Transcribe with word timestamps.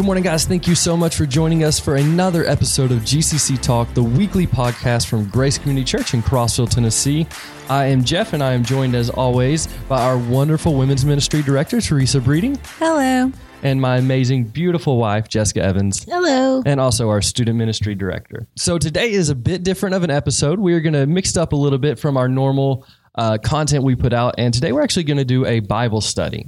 Good 0.00 0.06
morning, 0.06 0.24
guys. 0.24 0.46
Thank 0.46 0.66
you 0.66 0.74
so 0.74 0.96
much 0.96 1.14
for 1.14 1.26
joining 1.26 1.62
us 1.62 1.78
for 1.78 1.96
another 1.96 2.46
episode 2.46 2.90
of 2.90 3.00
GCC 3.00 3.60
Talk, 3.60 3.92
the 3.92 4.02
weekly 4.02 4.46
podcast 4.46 5.08
from 5.08 5.28
Grace 5.28 5.58
Community 5.58 5.84
Church 5.84 6.14
in 6.14 6.22
Crossville, 6.22 6.70
Tennessee. 6.70 7.26
I 7.68 7.84
am 7.84 8.02
Jeff, 8.02 8.32
and 8.32 8.42
I 8.42 8.54
am 8.54 8.64
joined, 8.64 8.94
as 8.94 9.10
always, 9.10 9.66
by 9.90 10.00
our 10.00 10.16
wonderful 10.16 10.74
women's 10.74 11.04
ministry 11.04 11.42
director, 11.42 11.82
Teresa 11.82 12.18
Breeding, 12.18 12.58
Hello. 12.78 13.30
and 13.62 13.78
my 13.78 13.98
amazing, 13.98 14.44
beautiful 14.44 14.96
wife, 14.96 15.28
Jessica 15.28 15.62
Evans. 15.62 16.04
Hello. 16.04 16.62
and 16.64 16.80
also 16.80 17.10
our 17.10 17.20
student 17.20 17.58
ministry 17.58 17.94
director. 17.94 18.48
So 18.56 18.78
today 18.78 19.10
is 19.10 19.28
a 19.28 19.34
bit 19.34 19.64
different 19.64 19.96
of 19.96 20.02
an 20.02 20.10
episode. 20.10 20.60
We 20.60 20.72
are 20.72 20.80
going 20.80 20.94
to 20.94 21.06
mix 21.06 21.32
it 21.32 21.36
up 21.36 21.52
a 21.52 21.56
little 21.56 21.78
bit 21.78 21.98
from 21.98 22.16
our 22.16 22.26
normal 22.26 22.86
uh, 23.16 23.36
content 23.36 23.84
we 23.84 23.96
put 23.96 24.14
out, 24.14 24.36
and 24.38 24.54
today 24.54 24.72
we're 24.72 24.82
actually 24.82 25.04
going 25.04 25.18
to 25.18 25.26
do 25.26 25.44
a 25.44 25.60
Bible 25.60 26.00
study. 26.00 26.46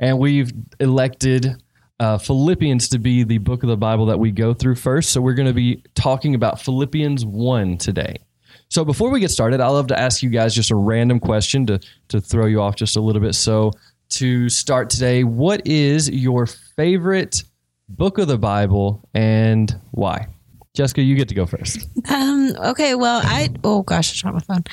And 0.00 0.18
we've 0.18 0.52
elected 0.80 1.62
uh, 2.00 2.18
Philippians 2.18 2.88
to 2.88 2.98
be 2.98 3.24
the 3.24 3.38
book 3.38 3.62
of 3.62 3.68
the 3.68 3.76
Bible 3.76 4.06
that 4.06 4.18
we 4.18 4.30
go 4.30 4.54
through 4.54 4.76
first. 4.76 5.10
So 5.10 5.20
we're 5.20 5.34
going 5.34 5.48
to 5.48 5.54
be 5.54 5.82
talking 5.94 6.34
about 6.34 6.60
Philippians 6.60 7.24
1 7.24 7.78
today. 7.78 8.18
So 8.68 8.84
before 8.84 9.10
we 9.10 9.20
get 9.20 9.30
started, 9.30 9.60
I 9.60 9.68
love 9.68 9.86
to 9.88 9.98
ask 9.98 10.22
you 10.22 10.30
guys 10.30 10.54
just 10.54 10.70
a 10.70 10.76
random 10.76 11.20
question 11.20 11.66
to, 11.66 11.80
to 12.08 12.20
throw 12.20 12.46
you 12.46 12.60
off 12.60 12.76
just 12.76 12.96
a 12.96 13.00
little 13.00 13.22
bit. 13.22 13.34
So 13.34 13.72
to 14.10 14.48
start 14.48 14.90
today, 14.90 15.24
what 15.24 15.66
is 15.66 16.08
your 16.10 16.46
favorite 16.46 17.42
book 17.88 18.18
of 18.18 18.28
the 18.28 18.38
Bible 18.38 19.08
and 19.14 19.74
why? 19.92 20.28
Jessica, 20.74 21.02
you 21.02 21.16
get 21.16 21.28
to 21.28 21.34
go 21.34 21.46
first. 21.46 21.88
Um, 22.08 22.54
okay, 22.58 22.94
well, 22.94 23.20
I 23.24 23.50
oh 23.64 23.82
gosh, 23.82 24.12
I 24.24 24.30
dropped 24.30 24.48
my 24.48 24.54
phone. 24.54 24.64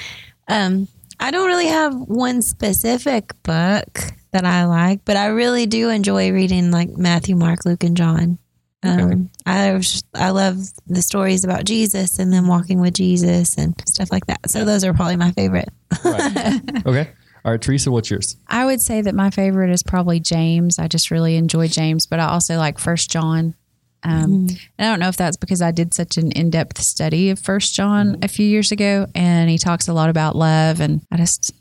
Um, 0.48 0.88
I 1.20 1.32
don't 1.32 1.48
really 1.48 1.68
have 1.68 1.94
one 1.96 2.42
specific 2.42 3.34
book 3.44 4.00
that 4.36 4.46
I 4.46 4.66
like, 4.66 5.06
but 5.06 5.16
I 5.16 5.28
really 5.28 5.66
do 5.66 5.90
enjoy 5.90 6.32
reading 6.32 6.70
like 6.70 6.90
Matthew, 6.90 7.38
Mark, 7.38 7.64
Luke, 7.64 7.86
and 7.86 7.96
John. 7.96 8.38
Um, 8.84 9.32
I 9.46 9.82
I 10.14 10.30
love 10.32 10.58
the 10.88 11.02
stories 11.02 11.46
about 11.46 11.64
Jesus 11.64 12.20
and 12.20 12.34
then 12.34 12.46
walking 12.48 12.82
with 12.82 12.94
Jesus 12.94 13.58
and 13.58 13.74
stuff 13.88 14.12
like 14.12 14.26
that. 14.28 14.50
So 14.50 14.66
those 14.66 14.84
are 14.84 14.94
probably 14.94 15.16
my 15.16 15.32
favorite. 15.32 15.70
Right. 16.04 16.62
okay. 16.86 17.10
All 17.46 17.52
right, 17.52 17.62
Teresa, 17.62 17.92
what's 17.92 18.10
yours? 18.10 18.36
I 18.48 18.66
would 18.66 18.82
say 18.82 19.02
that 19.02 19.16
my 19.16 19.30
favorite 19.30 19.72
is 19.72 19.84
probably 19.84 20.20
James. 20.20 20.80
I 20.80 20.90
just 20.90 21.12
really 21.12 21.38
enjoy 21.38 21.70
James, 21.70 22.06
but 22.06 22.20
I 22.20 22.28
also 22.28 22.58
like 22.58 22.78
First 22.78 23.10
John. 23.10 23.56
Um, 24.04 24.48
and 24.50 24.60
I 24.78 24.84
don't 24.84 25.00
know 25.00 25.08
if 25.08 25.16
that's 25.16 25.38
because 25.38 25.62
I 25.62 25.72
did 25.72 25.94
such 25.94 26.18
an 26.18 26.32
in-depth 26.34 26.80
study 26.80 27.30
of 27.30 27.40
First 27.40 27.74
John 27.74 28.18
a 28.22 28.28
few 28.28 28.46
years 28.46 28.72
ago, 28.72 29.08
and 29.16 29.50
he 29.50 29.58
talks 29.58 29.88
a 29.88 29.94
lot 29.94 30.10
about 30.10 30.36
love, 30.36 30.82
and 30.82 31.02
I 31.12 31.18
just 31.18 31.54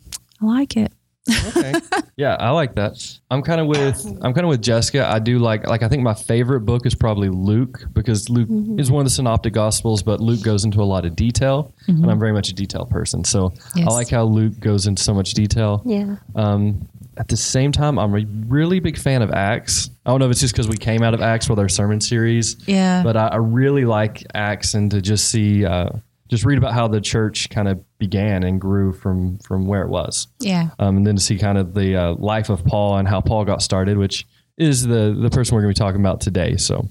I 0.42 0.46
like 0.46 0.76
it. 0.76 0.92
Okay. 1.48 1.72
yeah, 2.16 2.36
I 2.38 2.50
like 2.50 2.74
that. 2.74 2.96
I'm 3.30 3.42
kind 3.42 3.60
of 3.60 3.66
with 3.66 4.04
I'm 4.22 4.34
kind 4.34 4.40
of 4.44 4.48
with 4.48 4.62
Jessica. 4.62 5.06
I 5.08 5.18
do 5.18 5.38
like 5.38 5.66
like 5.66 5.82
I 5.82 5.88
think 5.88 6.02
my 6.02 6.14
favorite 6.14 6.60
book 6.60 6.86
is 6.86 6.94
probably 6.94 7.28
Luke 7.30 7.84
because 7.92 8.28
Luke 8.28 8.48
is 8.78 8.90
one 8.90 9.00
of 9.00 9.06
the 9.06 9.10
synoptic 9.10 9.52
gospels, 9.54 10.02
but 10.02 10.20
Luke 10.20 10.42
goes 10.42 10.64
into 10.64 10.82
a 10.82 10.84
lot 10.84 11.04
of 11.04 11.16
detail, 11.16 11.72
and 11.86 12.10
I'm 12.10 12.18
very 12.18 12.32
much 12.32 12.50
a 12.50 12.54
detail 12.54 12.84
person. 12.86 13.24
So 13.24 13.52
I 13.76 13.84
like 13.84 14.08
how 14.10 14.24
Luke 14.24 14.58
goes 14.60 14.86
into 14.86 15.02
so 15.02 15.14
much 15.14 15.32
detail. 15.34 15.82
Yeah. 15.86 16.16
Um, 16.34 16.86
at 17.16 17.28
the 17.28 17.36
same 17.36 17.70
time, 17.70 17.96
I'm 17.98 18.12
a 18.14 18.24
really 18.48 18.80
big 18.80 18.98
fan 18.98 19.22
of 19.22 19.30
Acts. 19.30 19.88
I 20.04 20.10
don't 20.10 20.18
know 20.18 20.26
if 20.26 20.32
it's 20.32 20.40
just 20.40 20.52
because 20.52 20.68
we 20.68 20.76
came 20.76 21.02
out 21.04 21.14
of 21.14 21.22
Acts 21.22 21.48
with 21.48 21.60
our 21.60 21.68
sermon 21.68 22.00
series, 22.00 22.56
Yeah. 22.66 23.04
but 23.04 23.16
I, 23.16 23.28
I 23.28 23.36
really 23.36 23.84
like 23.84 24.24
Acts 24.34 24.74
and 24.74 24.90
to 24.90 25.00
just 25.00 25.28
see, 25.28 25.64
uh, 25.64 25.90
just 26.34 26.44
read 26.44 26.58
about 26.58 26.74
how 26.74 26.88
the 26.88 27.00
church 27.00 27.48
kind 27.50 27.68
of 27.68 27.82
began 27.98 28.42
and 28.42 28.60
grew 28.60 28.92
from 28.92 29.38
from 29.38 29.66
where 29.66 29.82
it 29.82 29.88
was, 29.88 30.26
Yeah. 30.40 30.70
um, 30.78 30.96
and 30.98 31.06
then 31.06 31.16
to 31.16 31.22
see 31.22 31.38
kind 31.38 31.58
of 31.58 31.74
the 31.74 31.96
uh, 31.96 32.14
life 32.14 32.48
of 32.50 32.64
Paul 32.64 32.96
and 32.98 33.06
how 33.08 33.20
Paul 33.20 33.44
got 33.44 33.62
started, 33.62 33.96
which 33.98 34.26
is 34.58 34.86
the 34.86 35.16
the 35.20 35.30
person 35.30 35.54
we're 35.54 35.62
going 35.62 35.74
to 35.74 35.78
be 35.80 35.84
talking 35.84 36.00
about 36.00 36.20
today. 36.20 36.56
So 36.56 36.88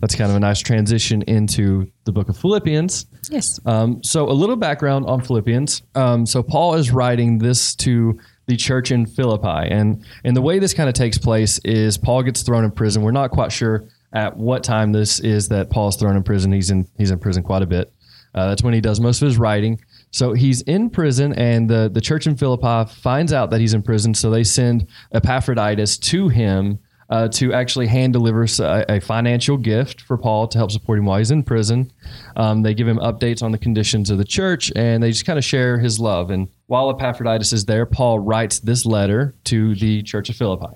that's 0.00 0.14
kind 0.16 0.30
of 0.30 0.36
a 0.36 0.40
nice 0.40 0.60
transition 0.60 1.22
into 1.22 1.90
the 2.04 2.12
book 2.12 2.28
of 2.28 2.36
Philippians. 2.36 3.06
Yes. 3.30 3.60
Um, 3.64 4.02
so, 4.02 4.28
a 4.28 4.32
little 4.32 4.56
background 4.56 5.06
on 5.06 5.20
Philippians. 5.20 5.82
Um, 5.94 6.26
so, 6.26 6.42
Paul 6.42 6.74
is 6.74 6.90
writing 6.90 7.38
this 7.38 7.74
to 7.76 8.18
the 8.46 8.56
church 8.56 8.90
in 8.90 9.06
Philippi, 9.06 9.68
and 9.70 10.04
and 10.24 10.36
the 10.36 10.42
way 10.42 10.58
this 10.58 10.74
kind 10.74 10.88
of 10.88 10.94
takes 10.94 11.18
place 11.18 11.58
is 11.64 11.96
Paul 11.98 12.22
gets 12.24 12.42
thrown 12.42 12.64
in 12.64 12.72
prison. 12.72 13.02
We're 13.02 13.12
not 13.12 13.30
quite 13.30 13.52
sure 13.52 13.84
at 14.12 14.36
what 14.36 14.64
time 14.64 14.92
this 14.92 15.20
is 15.20 15.48
that 15.48 15.70
Paul's 15.70 15.96
thrown 15.96 16.16
in 16.16 16.22
prison. 16.24 16.50
He's 16.52 16.70
in 16.70 16.88
he's 16.98 17.10
in 17.12 17.18
prison 17.20 17.42
quite 17.44 17.62
a 17.62 17.66
bit. 17.66 17.92
Uh, 18.34 18.48
that's 18.48 18.62
when 18.62 18.74
he 18.74 18.80
does 18.80 19.00
most 19.00 19.20
of 19.20 19.26
his 19.26 19.38
writing. 19.38 19.80
So 20.10 20.32
he's 20.32 20.62
in 20.62 20.90
prison, 20.90 21.32
and 21.34 21.68
the 21.68 21.90
the 21.92 22.00
church 22.00 22.26
in 22.26 22.36
Philippi 22.36 22.90
finds 22.92 23.32
out 23.32 23.50
that 23.50 23.60
he's 23.60 23.74
in 23.74 23.82
prison. 23.82 24.14
So 24.14 24.30
they 24.30 24.44
send 24.44 24.86
Epaphroditus 25.12 25.98
to 25.98 26.28
him 26.28 26.78
uh, 27.12 27.28
to 27.28 27.52
actually 27.52 27.86
hand 27.86 28.14
deliver 28.14 28.46
a 28.60 28.98
financial 29.00 29.58
gift 29.58 30.00
for 30.00 30.16
Paul 30.16 30.48
to 30.48 30.56
help 30.56 30.70
support 30.70 30.98
him 30.98 31.04
while 31.04 31.18
he's 31.18 31.30
in 31.30 31.42
prison. 31.42 31.92
Um, 32.36 32.62
they 32.62 32.72
give 32.72 32.88
him 32.88 32.96
updates 32.98 33.42
on 33.42 33.52
the 33.52 33.58
conditions 33.58 34.08
of 34.08 34.16
the 34.16 34.24
church, 34.24 34.72
and 34.76 35.02
they 35.02 35.10
just 35.10 35.26
kind 35.26 35.38
of 35.38 35.44
share 35.44 35.78
his 35.78 36.00
love. 36.00 36.30
And 36.30 36.48
while 36.68 36.88
Epaphroditus 36.88 37.52
is 37.52 37.66
there, 37.66 37.84
Paul 37.84 38.18
writes 38.18 38.60
this 38.60 38.86
letter 38.86 39.34
to 39.44 39.74
the 39.74 40.02
church 40.02 40.30
of 40.30 40.36
Philippi, 40.36 40.74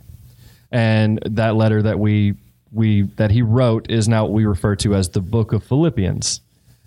and 0.71 1.21
that 1.25 1.57
letter 1.57 1.81
that 1.83 1.99
we 1.99 2.35
we 2.71 3.03
that 3.17 3.31
he 3.31 3.41
wrote 3.41 3.91
is 3.91 4.07
now 4.07 4.25
what 4.25 4.33
we 4.33 4.45
refer 4.45 4.77
to 4.77 4.95
as 4.95 5.09
the 5.09 5.23
book 5.23 5.55
of 5.55 5.65
Philippians. 5.65 6.43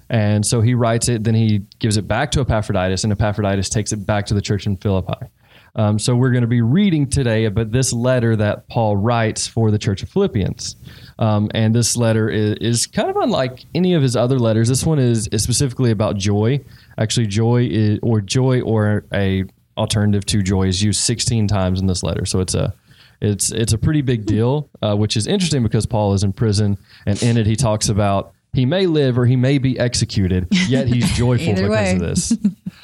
And 0.09 0.45
so 0.45 0.61
he 0.61 0.73
writes 0.73 1.07
it, 1.07 1.23
then 1.23 1.35
he 1.35 1.59
gives 1.79 1.97
it 1.97 2.07
back 2.07 2.31
to 2.31 2.41
Epaphroditus, 2.41 3.03
and 3.03 3.13
Epaphroditus 3.13 3.69
takes 3.69 3.91
it 3.91 4.05
back 4.05 4.25
to 4.27 4.33
the 4.33 4.41
church 4.41 4.65
in 4.65 4.77
Philippi. 4.77 5.27
Um, 5.75 5.99
so 5.99 6.15
we're 6.15 6.31
going 6.31 6.41
to 6.41 6.47
be 6.47 6.61
reading 6.61 7.07
today 7.07 7.45
about 7.45 7.71
this 7.71 7.93
letter 7.93 8.35
that 8.35 8.67
Paul 8.69 8.97
writes 8.97 9.47
for 9.47 9.69
the 9.69 9.77
church 9.77 10.01
of 10.01 10.09
Philippians. 10.09 10.75
Um, 11.19 11.51
and 11.53 11.75
this 11.75 11.95
letter 11.95 12.27
is, 12.29 12.55
is 12.55 12.87
kind 12.87 13.09
of 13.09 13.17
unlike 13.17 13.65
any 13.75 13.93
of 13.93 14.01
his 14.01 14.15
other 14.15 14.39
letters. 14.39 14.67
This 14.67 14.85
one 14.85 14.99
is, 14.99 15.27
is 15.27 15.43
specifically 15.43 15.91
about 15.91 16.17
joy. 16.17 16.59
Actually, 16.97 17.27
joy 17.27 17.67
is, 17.69 17.99
or 18.01 18.19
joy 18.19 18.61
or 18.61 19.05
a 19.13 19.45
alternative 19.77 20.25
to 20.25 20.41
joy 20.41 20.67
is 20.67 20.83
used 20.83 21.01
16 21.01 21.47
times 21.47 21.79
in 21.79 21.87
this 21.87 22.03
letter. 22.03 22.25
So 22.25 22.39
it's 22.39 22.55
a 22.55 22.73
it's 23.21 23.51
it's 23.51 23.73
a 23.73 23.77
pretty 23.77 24.01
big 24.01 24.25
deal, 24.25 24.69
uh, 24.81 24.95
which 24.95 25.17
is 25.17 25.27
interesting 25.27 25.61
because 25.61 25.85
Paul 25.85 26.13
is 26.13 26.23
in 26.23 26.31
prison, 26.31 26.77
and 27.05 27.21
in 27.21 27.37
it 27.37 27.45
he 27.45 27.55
talks 27.57 27.89
about 27.89 28.33
he 28.53 28.65
may 28.65 28.85
live 28.87 29.17
or 29.17 29.25
he 29.25 29.35
may 29.35 29.57
be 29.57 29.77
executed, 29.79 30.47
yet 30.67 30.87
he's 30.87 31.11
joyful 31.15 31.53
because 31.53 31.69
way. 31.69 31.91
of 31.93 31.99
this, 31.99 32.33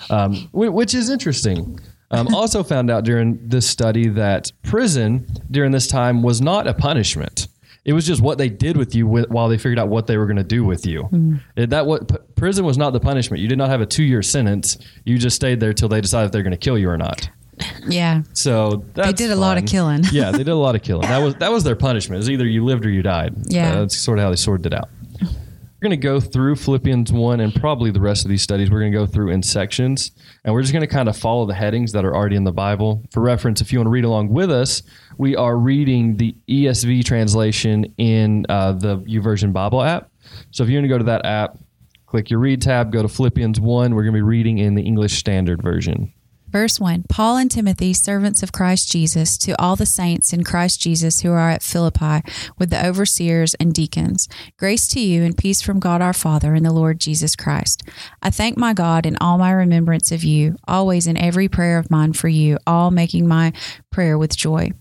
um, 0.09 0.35
which 0.51 0.93
is 0.93 1.09
interesting. 1.09 1.79
Um, 2.11 2.33
also 2.35 2.63
found 2.63 2.91
out 2.91 3.03
during 3.03 3.39
this 3.47 3.67
study 3.67 4.07
that 4.09 4.51
prison 4.63 5.25
during 5.49 5.71
this 5.71 5.87
time 5.87 6.21
was 6.23 6.39
not 6.39 6.67
a 6.67 6.73
punishment. 6.73 7.47
It 7.83 7.93
was 7.93 8.05
just 8.07 8.21
what 8.21 8.37
they 8.37 8.49
did 8.49 8.77
with 8.77 8.95
you 8.95 9.05
with, 9.07 9.29
while 9.29 9.47
they 9.49 9.57
figured 9.57 9.77
out 9.79 9.89
what 9.89 10.07
they 10.07 10.17
were 10.17 10.25
going 10.25 10.37
to 10.37 10.43
do 10.43 10.63
with 10.63 10.85
you. 10.85 11.09
It- 11.55 11.69
that 11.71 11.85
what 11.85 12.07
p- 12.07 12.15
prison 12.35 12.63
was 12.65 12.77
not 12.77 12.93
the 12.93 12.99
punishment. 12.99 13.41
You 13.41 13.47
did 13.47 13.57
not 13.57 13.69
have 13.69 13.81
a 13.81 13.85
two 13.85 14.03
year 14.03 14.21
sentence. 14.21 14.77
You 15.03 15.17
just 15.17 15.35
stayed 15.35 15.59
there 15.59 15.73
till 15.73 15.87
they 15.89 16.01
decided 16.01 16.27
if 16.27 16.31
they're 16.31 16.43
going 16.43 16.51
to 16.51 16.57
kill 16.57 16.77
you 16.77 16.89
or 16.89 16.97
not. 16.97 17.29
Yeah. 17.87 18.23
So 18.33 18.83
that's 18.95 19.07
They 19.07 19.13
did 19.13 19.31
a 19.31 19.35
lot 19.35 19.57
of 19.57 19.65
killing. 19.65 20.03
yeah, 20.11 20.31
they 20.31 20.39
did 20.39 20.49
a 20.49 20.55
lot 20.55 20.75
of 20.75 20.81
killing. 20.89 21.07
That 21.07 21.19
was 21.19 21.35
that 21.35 21.51
was 21.51 21.63
their 21.63 21.75
punishment. 21.75 22.15
It 22.17 22.19
was 22.19 22.29
either 22.29 22.45
you 22.45 22.63
lived 22.65 22.85
or 22.85 22.89
you 22.89 23.01
died. 23.01 23.33
Yeah. 23.47 23.73
Uh, 23.73 23.79
that's 23.81 23.97
sort 23.97 24.19
of 24.19 24.23
how 24.23 24.29
they 24.29 24.35
sorted 24.35 24.65
it 24.67 24.73
out. 24.73 24.89
We're 25.85 25.89
going 25.89 26.01
to 26.01 26.07
go 26.07 26.19
through 26.19 26.55
Philippians 26.55 27.11
1 27.11 27.39
and 27.41 27.53
probably 27.53 27.91
the 27.91 28.01
rest 28.01 28.25
of 28.25 28.29
these 28.29 28.41
studies. 28.41 28.71
We're 28.71 28.79
going 28.79 28.91
to 28.91 28.97
go 28.97 29.05
through 29.05 29.29
in 29.29 29.43
sections 29.43 30.09
and 30.43 30.51
we're 30.51 30.63
just 30.63 30.73
going 30.73 30.81
to 30.81 30.87
kind 30.87 31.07
of 31.07 31.15
follow 31.15 31.45
the 31.45 31.53
headings 31.53 31.91
that 31.91 32.03
are 32.03 32.15
already 32.15 32.35
in 32.35 32.43
the 32.43 32.51
Bible. 32.51 33.03
For 33.11 33.21
reference, 33.21 33.61
if 33.61 33.71
you 33.71 33.77
want 33.77 33.85
to 33.85 33.91
read 33.91 34.03
along 34.03 34.29
with 34.29 34.49
us, 34.49 34.81
we 35.19 35.35
are 35.35 35.57
reading 35.57 36.17
the 36.17 36.35
ESV 36.49 37.05
translation 37.05 37.93
in 37.99 38.47
uh, 38.49 38.71
the 38.71 38.97
YouVersion 39.01 39.53
Bible 39.53 39.83
app. 39.83 40.09
So 40.49 40.63
if 40.63 40.71
you 40.71 40.77
want 40.77 40.85
to 40.85 40.89
go 40.89 40.97
to 40.97 41.03
that 41.03 41.23
app, 41.23 41.59
click 42.07 42.31
your 42.31 42.39
read 42.39 42.63
tab, 42.63 42.91
go 42.91 43.03
to 43.03 43.07
Philippians 43.07 43.59
1. 43.59 43.93
We're 43.93 44.01
going 44.01 44.13
to 44.15 44.17
be 44.17 44.23
reading 44.23 44.57
in 44.57 44.73
the 44.73 44.81
English 44.81 45.19
Standard 45.19 45.61
Version. 45.61 46.11
Verse 46.55 46.79
1 46.79 47.03
Paul 47.09 47.35
and 47.35 47.51
Timothy, 47.51 47.91
servants 47.91 48.41
of 48.41 48.53
Christ 48.53 48.89
Jesus, 48.89 49.37
to 49.39 49.61
all 49.61 49.75
the 49.75 49.85
saints 49.85 50.31
in 50.31 50.45
Christ 50.45 50.79
Jesus 50.79 51.19
who 51.19 51.33
are 51.33 51.49
at 51.49 51.61
Philippi, 51.61 52.21
with 52.57 52.69
the 52.69 52.87
overseers 52.87 53.55
and 53.55 53.73
deacons. 53.73 54.29
Grace 54.57 54.87
to 54.87 55.01
you 55.01 55.23
and 55.23 55.37
peace 55.37 55.61
from 55.61 55.81
God 55.81 56.01
our 56.01 56.13
Father 56.13 56.53
and 56.53 56.65
the 56.65 56.71
Lord 56.71 57.01
Jesus 57.01 57.35
Christ. 57.35 57.83
I 58.21 58.29
thank 58.29 58.57
my 58.57 58.73
God 58.73 59.05
in 59.05 59.17
all 59.19 59.37
my 59.37 59.51
remembrance 59.51 60.13
of 60.13 60.23
you, 60.23 60.55
always 60.65 61.07
in 61.07 61.17
every 61.17 61.49
prayer 61.49 61.77
of 61.77 61.91
mine 61.91 62.13
for 62.13 62.29
you, 62.29 62.57
all 62.65 62.89
making 62.89 63.27
my 63.27 63.51
prayer 63.91 64.17
with 64.17 64.37
joy. 64.37 64.71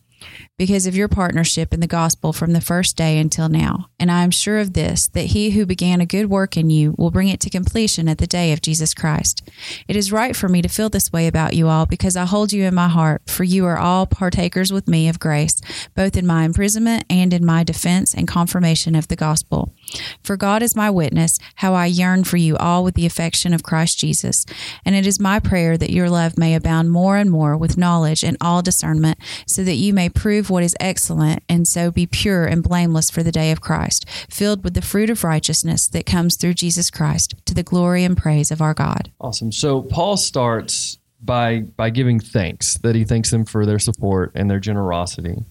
Because 0.57 0.87
of 0.87 0.95
your 0.95 1.09
partnership 1.09 1.75
in 1.75 1.81
the 1.81 1.87
gospel 1.87 2.33
from 2.33 2.53
the 2.53 2.61
first 2.61 2.97
day 2.97 3.19
until 3.19 3.49
now. 3.49 3.89
And 3.99 4.11
I 4.11 4.23
am 4.23 4.31
sure 4.31 4.59
of 4.59 4.73
this, 4.73 5.09
that 5.09 5.27
he 5.27 5.51
who 5.51 5.67
began 5.67 6.01
a 6.01 6.07
good 6.07 6.31
work 6.31 6.57
in 6.57 6.71
you 6.71 6.95
will 6.97 7.11
bring 7.11 7.29
it 7.29 7.41
to 7.41 7.51
completion 7.51 8.09
at 8.09 8.19
the 8.19 8.27
day 8.27 8.53
of 8.53 8.63
Jesus 8.63 8.95
Christ. 8.95 9.49
It 9.89 9.97
is 9.97 10.13
right 10.13 10.37
for 10.37 10.49
me 10.49 10.63
to 10.63 10.69
feel 10.69 10.89
this 10.89 11.13
way 11.13 11.27
about 11.27 11.55
you 11.55 11.69
all 11.69 11.87
because 11.87 12.17
I 12.17 12.25
hold 12.25 12.53
you 12.53 12.65
in 12.65 12.75
my 12.75 12.89
heart, 12.89 13.23
for 13.27 13.45
you 13.45 13.67
are 13.67 13.79
all 13.79 14.07
partakers 14.07 14.73
with 14.73 14.87
me 14.87 15.09
of 15.09 15.19
grace, 15.19 15.61
both 15.95 16.17
in 16.17 16.27
my 16.27 16.45
imprisonment 16.45 17.05
and 17.11 17.33
in 17.33 17.45
my 17.45 17.65
defense 17.65 18.15
and 18.15 18.29
confirmation 18.29 18.95
of 18.95 19.09
the 19.09 19.17
gospel. 19.17 19.75
For 20.23 20.37
God 20.37 20.63
is 20.63 20.77
my 20.77 20.91
witness, 20.91 21.39
how 21.57 21.75
I 21.75 21.87
yearn 21.87 22.25
for 22.25 22.37
you 22.37 22.57
all 22.57 22.85
with 22.85 22.95
the 22.95 23.07
affection 23.07 23.53
of 23.53 23.63
Christ 23.63 23.99
Jesus. 23.99 24.47
And 24.85 24.95
it 24.95 25.07
is 25.07 25.19
my 25.19 25.41
prayer 25.41 25.77
that 25.77 25.91
your 25.91 26.09
love 26.09 26.39
may 26.39 26.55
abound 26.55 26.91
more 26.91 27.17
and 27.17 27.31
more 27.31 27.57
with 27.57 27.77
knowledge 27.77 28.23
and 28.23 28.37
all 28.41 28.63
discernment, 28.63 29.19
so 29.47 29.65
that 29.65 29.75
you 29.75 29.93
may 29.93 30.09
prove 30.15 30.51
what 30.51 30.63
is 30.63 30.77
excellent, 30.81 31.43
and 31.49 31.67
so 31.67 31.91
be 31.91 32.07
pure 32.07 32.47
and 32.47 32.63
blameless 32.63 33.11
for 33.11 33.23
the 33.23 33.33
day 33.33 33.51
of 33.51 33.61
Christ, 33.61 34.09
filled 34.31 34.65
with 34.65 34.75
the 34.75 34.83
fruit 34.83 35.11
of 35.11 35.25
righteousness 35.25 35.87
that 35.89 36.07
comes 36.07 36.37
through 36.37 36.55
Jesus 36.55 36.91
Christ, 36.91 37.35
to 37.47 37.55
the 37.55 37.63
glory 37.63 38.05
and 38.05 38.17
praise 38.17 38.51
of 38.51 38.63
our 38.63 38.75
God. 38.75 39.11
Awesome. 39.21 39.53
So 39.53 39.83
Paul 39.83 40.17
starts 40.17 40.99
by 41.23 41.61
by 41.77 41.91
giving 41.91 42.21
thanks 42.21 42.79
that 42.79 42.95
he 42.95 43.05
thanks 43.05 43.31
them 43.31 43.45
for 43.45 43.67
their 43.67 43.79
support 43.79 44.33
and 44.35 44.51
their 44.51 44.61
generosity. 44.61 45.43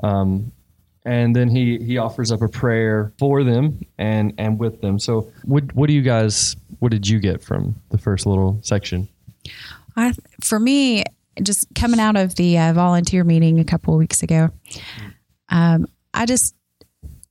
Um, 0.00 0.52
and 1.04 1.36
then 1.36 1.48
he 1.48 1.78
he 1.78 1.98
offers 1.98 2.32
up 2.32 2.42
a 2.42 2.48
prayer 2.48 3.12
for 3.18 3.44
them 3.44 3.84
and 3.98 4.32
and 4.38 4.58
with 4.58 4.80
them. 4.80 4.98
So 4.98 5.30
what 5.44 5.72
what 5.74 5.86
do 5.86 5.92
you 5.92 6.02
guys 6.02 6.56
what 6.78 6.90
did 6.90 7.06
you 7.06 7.18
get 7.20 7.42
from 7.42 7.74
the 7.90 7.98
first 7.98 8.26
little 8.26 8.58
section? 8.62 9.08
I, 9.96 10.12
for 10.42 10.58
me, 10.58 11.04
just 11.42 11.66
coming 11.74 12.00
out 12.00 12.16
of 12.16 12.34
the 12.36 12.58
uh, 12.58 12.72
volunteer 12.72 13.24
meeting 13.24 13.58
a 13.60 13.64
couple 13.64 13.94
of 13.94 13.98
weeks 13.98 14.22
ago, 14.22 14.50
um, 15.48 15.86
I 16.12 16.26
just 16.26 16.54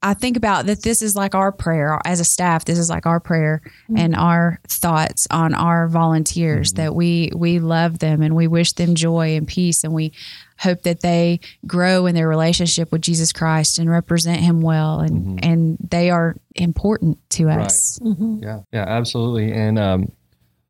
I 0.05 0.13
think 0.13 0.35
about 0.35 0.65
that. 0.65 0.83
This 0.83 1.01
is 1.01 1.15
like 1.15 1.33
our 1.33 1.53
prayer 1.53 1.97
as 2.03 2.19
a 2.19 2.25
staff. 2.25 2.65
This 2.65 2.77
is 2.77 2.89
like 2.89 3.05
our 3.05 3.21
prayer 3.21 3.61
and 3.95 4.13
our 4.15 4.59
thoughts 4.67 5.27
on 5.31 5.53
our 5.53 5.87
volunteers 5.87 6.73
that 6.73 6.93
we 6.93 7.31
we 7.33 7.59
love 7.59 7.99
them 7.99 8.21
and 8.21 8.35
we 8.35 8.47
wish 8.47 8.73
them 8.73 8.95
joy 8.95 9.37
and 9.37 9.47
peace 9.47 9.85
and 9.85 9.93
we 9.93 10.11
hope 10.59 10.81
that 10.81 10.99
they 10.99 11.39
grow 11.65 12.05
in 12.05 12.15
their 12.15 12.27
relationship 12.27 12.91
with 12.91 13.01
Jesus 13.01 13.31
Christ 13.31 13.79
and 13.79 13.89
represent 13.89 14.41
Him 14.41 14.59
well 14.59 14.99
and 14.99 15.43
and 15.43 15.77
they 15.79 16.09
are 16.09 16.35
important 16.53 17.17
to 17.31 17.49
us. 17.49 17.97
Yeah, 18.03 18.59
yeah, 18.73 18.85
absolutely. 18.85 19.53
And 19.53 19.79
um, 19.79 20.11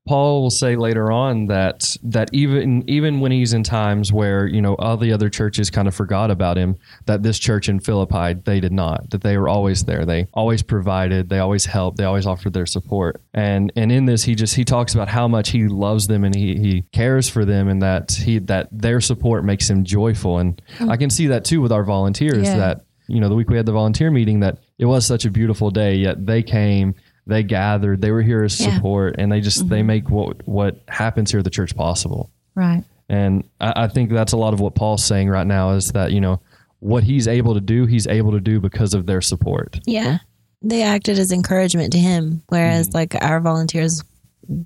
Paul 0.06 0.42
will 0.42 0.50
say 0.50 0.76
later 0.76 1.12
on 1.12 1.46
that 1.48 1.96
that 2.04 2.30
even 2.34 2.88
even 2.90 3.22
when 3.22 3.32
he's 3.32 3.54
in 3.54 3.64
times 3.64 4.12
where 4.12 4.46
you 4.46 4.62
know 4.62 4.76
all 4.76 4.98
the 4.98 5.14
other 5.14 5.30
churches 5.30 5.70
kind 5.70 5.88
of 5.88 5.96
forgot 5.96 6.30
about 6.30 6.58
him, 6.58 6.76
that 7.06 7.24
this 7.24 7.40
church 7.40 7.70
in 7.70 7.80
Philippi 7.80 8.34
they 8.34 8.60
did 8.60 8.74
not. 8.74 9.10
That 9.12 9.22
they 9.22 9.38
were 9.38 9.48
always 9.48 9.86
there. 9.86 10.06
They 10.06 10.28
always 10.34 10.62
provided. 10.62 11.30
They 11.30 11.40
always 11.40 11.66
helped. 11.66 11.98
They 11.98 12.04
always 12.04 12.26
offered 12.26 12.52
their 12.52 12.66
support. 12.66 13.22
And 13.34 13.72
and 13.78 13.92
in 13.94 14.06
this, 14.06 14.24
he 14.24 14.36
just 14.36 14.56
he 14.56 14.66
talks 14.66 14.94
about 14.94 15.08
how 15.08 15.30
much 15.30 15.52
he 15.52 15.70
loves 15.70 16.08
them 16.08 16.26
and 16.26 16.36
he 16.36 16.58
he 16.58 16.82
cares 16.92 17.30
for 17.30 17.46
them 17.46 17.70
and 17.70 17.82
that 17.82 18.12
he 18.12 18.40
that 18.40 18.68
their 18.74 19.00
support 19.00 19.46
makes 19.46 19.70
him 19.70 19.86
joyful. 19.86 20.40
And 20.40 20.62
oh. 20.82 20.90
I 20.90 20.98
can 20.98 21.10
see 21.10 21.28
that 21.28 21.46
too 21.46 21.62
with 21.62 21.72
our 21.72 21.86
volunteers. 21.86 22.44
Yeah. 22.44 22.58
That 22.58 22.86
you 23.08 23.22
know 23.22 23.30
the 23.30 23.36
week 23.36 23.50
we 23.50 23.56
had 23.56 23.66
the 23.66 23.72
volunteer 23.72 24.12
meeting 24.12 24.42
that 24.42 24.60
it 24.78 24.86
was 24.86 25.06
such 25.06 25.26
a 25.26 25.30
beautiful 25.30 25.70
day 25.70 25.96
yet 25.96 26.26
they 26.26 26.42
came 26.42 26.96
they 27.28 27.44
gathered 27.44 28.02
they 28.02 28.12
were 28.12 28.22
here 28.22 28.44
as 28.44 28.60
Yeah. 28.60 28.76
support 28.76 29.16
and 29.18 29.32
they 29.32 29.40
just 29.42 29.70
they 29.70 29.82
make 29.84 30.10
what 30.10 30.46
what 30.48 30.82
happens 30.88 31.32
here 31.32 31.40
at 31.40 31.44
the 31.44 31.50
church 31.50 31.76
possible 31.76 32.30
Right. 32.56 32.84
and 33.10 33.44
I, 33.62 33.84
I 33.84 33.88
think 33.88 34.12
that's 34.12 34.34
a 34.34 34.38
lot 34.38 34.54
of 34.54 34.60
what 34.60 34.76
paul's 34.76 35.04
saying 35.06 35.30
right 35.30 35.48
now 35.48 35.72
is 35.72 35.92
that 35.94 36.12
you 36.12 36.20
know 36.22 36.42
what 36.80 37.04
he's 37.04 37.28
able 37.28 37.54
to 37.54 37.62
do 37.62 37.86
he's 37.86 38.08
able 38.08 38.32
to 38.34 38.40
do 38.42 38.60
because 38.60 38.94
of 38.94 39.06
their 39.06 39.22
support 39.22 39.80
Yeah. 39.86 40.18
They 40.66 40.82
acted 40.82 41.20
as 41.20 41.34
encouragement 41.34 41.92
to 41.92 42.00
him, 42.00 42.42
whereas 42.48 42.88
Mm-hmm. 42.88 42.96
like 42.98 43.16
our 43.22 43.42
volunteers 43.42 44.02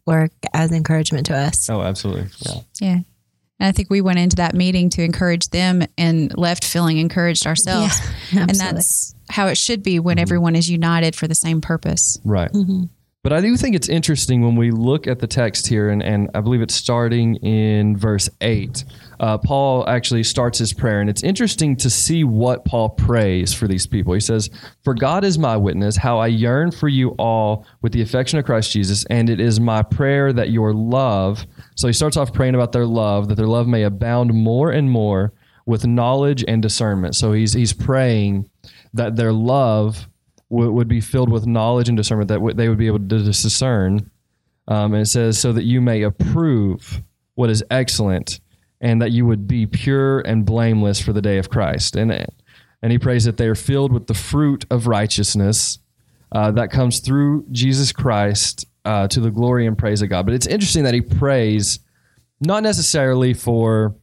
work 0.06 0.32
as 0.54 0.72
encouragement 0.72 1.26
to 1.28 1.36
us. 1.36 1.70
oh 1.70 1.82
absolutely 1.82 2.28
yeah 2.46 2.60
Yeah. 2.82 3.00
And 3.60 3.68
I 3.68 3.72
think 3.72 3.90
we 3.90 4.02
went 4.02 4.20
into 4.20 4.36
that 4.36 4.54
meeting 4.54 4.90
to 4.92 5.04
encourage 5.04 5.50
them 5.50 5.82
and 5.98 6.36
left 6.38 6.64
feeling 6.64 7.00
encouraged 7.00 7.48
ourselves. 7.48 8.00
Yeah, 8.32 8.42
and 8.48 8.50
that's 8.56 9.16
how 9.30 9.48
it 9.48 9.58
should 9.58 9.84
be 9.84 10.00
when 10.00 10.20
everyone 10.20 10.56
is 10.56 10.70
united 10.70 11.16
for 11.16 11.28
the 11.28 11.36
same 11.36 11.62
purpose. 11.62 12.20
Right. 12.24 12.52
Mm-hmm. 12.52 12.86
But 13.28 13.34
I 13.34 13.42
do 13.42 13.58
think 13.58 13.76
it's 13.76 13.90
interesting 13.90 14.42
when 14.42 14.56
we 14.56 14.72
look 14.72 15.06
at 15.06 15.20
the 15.20 15.28
text 15.28 15.68
here, 15.68 15.90
and, 15.90 16.02
and 16.02 16.30
I 16.34 16.40
believe 16.40 16.62
it's 16.62 16.76
starting 16.76 17.36
in 17.38 17.98
verse 17.98 18.30
8. 18.40 18.86
Uh, 19.20 19.38
Paul 19.38 19.86
actually 19.90 20.24
starts 20.24 20.60
his 20.60 20.72
prayer, 20.72 21.02
and 21.02 21.10
it's 21.10 21.24
interesting 21.24 21.76
to 21.76 21.90
see 21.90 22.24
what 22.24 22.64
Paul 22.64 22.90
prays 22.90 23.54
for 23.54 23.68
these 23.68 23.86
people. 23.86 24.14
He 24.14 24.22
says, 24.22 24.50
For 24.86 24.94
God 24.94 25.26
is 25.26 25.38
my 25.38 25.58
witness, 25.58 25.98
how 25.98 26.20
I 26.20 26.28
yearn 26.28 26.72
for 26.72 26.88
you 26.88 27.10
all 27.20 27.66
with 27.82 27.92
the 27.92 28.02
affection 28.02 28.40
of 28.40 28.46
Christ 28.46 28.72
Jesus, 28.72 29.04
and 29.10 29.30
it 29.30 29.42
is 29.42 29.60
my 29.60 29.82
prayer 29.82 30.32
that 30.32 30.52
your 30.52 30.74
love. 30.74 31.46
So 31.76 31.88
he 31.88 31.94
starts 31.94 32.16
off 32.16 32.32
praying 32.32 32.56
about 32.56 32.72
their 32.72 32.86
love, 32.86 33.28
that 33.28 33.36
their 33.36 33.48
love 33.48 33.68
may 33.68 33.84
abound 33.84 34.34
more 34.34 34.72
and 34.72 34.90
more 34.90 35.34
with 35.66 35.86
knowledge 35.86 36.46
and 36.48 36.62
discernment. 36.62 37.14
So 37.14 37.34
he's, 37.34 37.52
he's 37.52 37.74
praying 37.74 38.50
that 38.94 39.16
their 39.16 39.34
love 39.34 40.08
would, 40.50 40.70
would 40.70 40.88
be 40.88 41.02
filled 41.02 41.30
with 41.30 41.46
knowledge 41.46 41.90
and 41.90 41.98
discernment 41.98 42.28
that 42.30 42.36
w- 42.36 42.56
they 42.56 42.70
would 42.70 42.78
be 42.78 42.88
able 42.88 43.00
to 43.00 43.06
discern. 43.24 44.10
Um, 44.68 44.94
and 44.94 45.04
it 45.04 45.08
says, 45.08 45.40
so 45.40 45.54
that 45.54 45.64
you 45.64 45.82
may 45.82 46.02
approve 46.04 47.02
what 47.36 47.50
is 47.50 47.64
excellent 47.70 48.40
and 48.82 49.02
that 49.02 49.12
you 49.12 49.26
would 49.26 49.48
be 49.48 49.66
pure 49.66 50.20
and 50.22 50.46
blameless 50.46 51.00
for 51.00 51.14
the 51.14 51.22
day 51.22 51.38
of 51.38 51.50
Christ. 51.50 51.96
And, 51.96 52.12
and 52.82 52.92
he 52.92 53.00
prays 53.00 53.24
that 53.26 53.38
they 53.38 53.48
are 53.48 53.56
filled 53.56 53.92
with 53.92 54.08
the 54.08 54.14
fruit 54.14 54.66
of 54.70 54.88
righteousness 54.88 55.80
uh, 56.32 56.52
that 56.52 56.70
comes 56.70 57.00
through 57.00 57.46
Jesus 57.52 57.92
Christ 57.92 58.66
uh, 58.86 59.08
to 59.08 59.20
the 59.20 59.32
glory 59.32 59.66
and 59.66 59.78
praise 59.78 60.02
of 60.02 60.10
God. 60.10 60.26
But 60.26 60.36
it's 60.36 60.48
interesting 60.48 60.84
that 60.84 60.94
he 60.94 61.02
prays 61.02 61.80
not 62.40 62.64
necessarily 62.64 63.34
for 63.34 63.96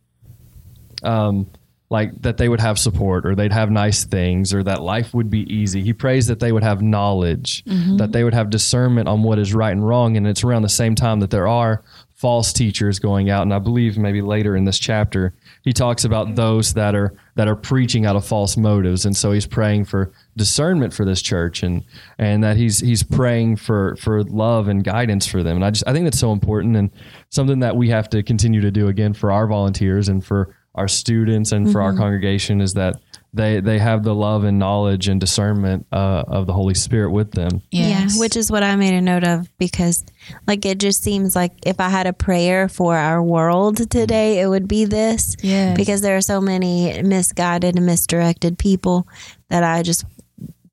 um, 1.03 1.51
like 1.95 2.23
that 2.23 2.39
they 2.39 2.49
would 2.49 2.61
have 2.61 2.77
support 2.77 3.25
or 3.25 3.37
they'd 3.37 3.53
have 3.53 3.71
nice 3.71 4.03
things 4.03 4.53
or 4.53 4.65
that 4.65 4.83
life 4.83 5.15
would 5.15 5.31
be 5.31 5.43
easy. 5.43 5.81
He 5.81 5.93
prays 5.93 6.27
that 6.27 6.41
they 6.41 6.51
would 6.51 6.65
have 6.65 6.83
knowledge, 6.83 7.65
mm-hmm. 7.65 7.99
that 7.99 8.11
they 8.11 8.25
would 8.25 8.35
have 8.35 8.51
discernment 8.51 9.07
on 9.09 9.23
what 9.23 9.39
is 9.39 9.55
right 9.55 9.71
and 9.71 9.87
wrong. 9.87 10.17
And 10.17 10.27
it's 10.27 10.43
around 10.43 10.63
the 10.63 10.69
same 10.69 10.97
time 10.97 11.21
that 11.21 11.31
there 11.31 11.47
are 11.47 11.85
false 12.17 12.53
teachers 12.53 12.99
going 12.99 13.31
out. 13.31 13.43
And 13.43 13.55
I 13.55 13.61
believe 13.61 13.97
maybe 13.97 14.23
later 14.23 14.57
in 14.57 14.65
this 14.65 14.81
chapter, 14.81 15.35
he 15.63 15.73
talks 15.73 16.05
about 16.05 16.35
those 16.35 16.75
that 16.75 16.97
are 16.97 17.15
that 17.37 17.47
are 17.47 17.55
preaching 17.55 18.07
out 18.07 18.17
of 18.17 18.27
false 18.27 18.57
motives. 18.57 19.07
And 19.07 19.17
so 19.17 19.31
he's 19.31 19.47
praying 19.47 19.85
for 19.85 20.11
discernment 20.37 20.93
for 20.93 21.05
this 21.05 21.23
church 21.23 21.63
and 21.63 21.85
and 22.19 22.43
that 22.43 22.57
he's 22.57 22.81
he's 22.81 23.05
praying 23.05 23.59
for 23.59 23.95
for 24.01 24.25
love 24.25 24.67
and 24.67 24.83
guidance 24.83 25.29
for 25.29 25.45
them. 25.45 25.55
And 25.55 25.65
I 25.65 25.71
just 25.71 25.87
I 25.87 25.93
think 25.93 26.07
that's 26.07 26.19
so 26.19 26.33
important 26.33 26.77
and 26.77 26.91
something 27.31 27.61
that 27.61 27.77
we 27.77 27.89
have 27.91 28.09
to 28.11 28.25
continue 28.25 28.61
to 28.63 28.73
do 28.73 28.89
again 28.89 29.15
for 29.15 29.31
our 29.31 29.47
volunteers 29.47 30.09
and 30.09 30.25
for 30.25 30.57
our 30.75 30.89
students 30.89 31.53
and 31.53 31.71
for 31.71 31.81
our 31.81 31.95
congregation 31.97 32.61
is 32.61 32.75
that 32.75 33.01
they 33.33 33.61
they 33.61 33.79
have 33.79 34.05
the 34.05 34.15
love 34.15 34.45
and 34.45 34.59
knowledge 34.59 35.09
and 35.09 35.21
discernment 35.21 35.87
uh, 35.93 36.23
of 36.27 36.47
the 36.47 36.53
Holy 36.53 36.75
Spirit 36.75 37.11
with 37.11 37.33
them. 37.33 37.63
Yes. 37.71 38.15
Yeah, 38.15 38.21
which 38.21 38.37
is 38.37 38.51
what 38.51 38.63
I 38.63 38.77
made 38.77 38.95
a 38.95 39.01
note 39.01 39.25
of 39.25 39.49
because, 39.59 40.05
like, 40.47 40.65
it 40.65 40.79
just 40.79 41.03
seems 41.03 41.35
like 41.35 41.53
if 41.67 41.81
I 41.81 41.89
had 41.89 42.07
a 42.07 42.13
prayer 42.13 42.69
for 42.69 42.97
our 42.97 43.23
world 43.23 43.91
today, 43.91 44.41
it 44.41 44.47
would 44.47 44.69
be 44.69 44.85
this. 44.85 45.37
Yes. 45.43 45.77
Because 45.77 46.01
there 46.01 46.17
are 46.17 46.21
so 46.21 46.41
many 46.41 47.03
misguided 47.03 47.77
and 47.77 47.87
misdirected 47.87 48.57
people 48.57 49.09
that 49.51 49.65
I 49.65 49.83
just 49.83 50.05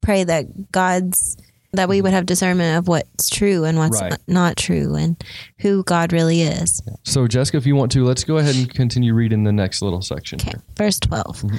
pray 0.01 0.23
that 0.23 0.71
God's 0.71 1.37
that 1.73 1.87
we 1.87 1.97
mm-hmm. 1.97 2.03
would 2.03 2.13
have 2.13 2.25
discernment 2.25 2.77
of 2.77 2.87
what's 2.87 3.29
true 3.29 3.63
and 3.63 3.77
what's 3.77 4.01
Right. 4.01 4.15
not 4.27 4.57
true 4.57 4.95
and 4.95 5.21
who 5.59 5.83
God 5.83 6.11
really 6.11 6.41
is. 6.41 6.81
So 7.03 7.27
Jessica, 7.27 7.57
if 7.57 7.65
you 7.65 7.75
want 7.75 7.91
to, 7.93 8.03
let's 8.03 8.23
go 8.23 8.37
ahead 8.37 8.55
and 8.55 8.73
continue 8.73 9.13
reading 9.13 9.43
the 9.43 9.51
next 9.51 9.81
little 9.81 10.01
section. 10.01 10.39
Okay, 10.41 10.51
here. 10.51 10.61
verse 10.75 10.99
12. 10.99 11.25
Mm-hmm. 11.41 11.55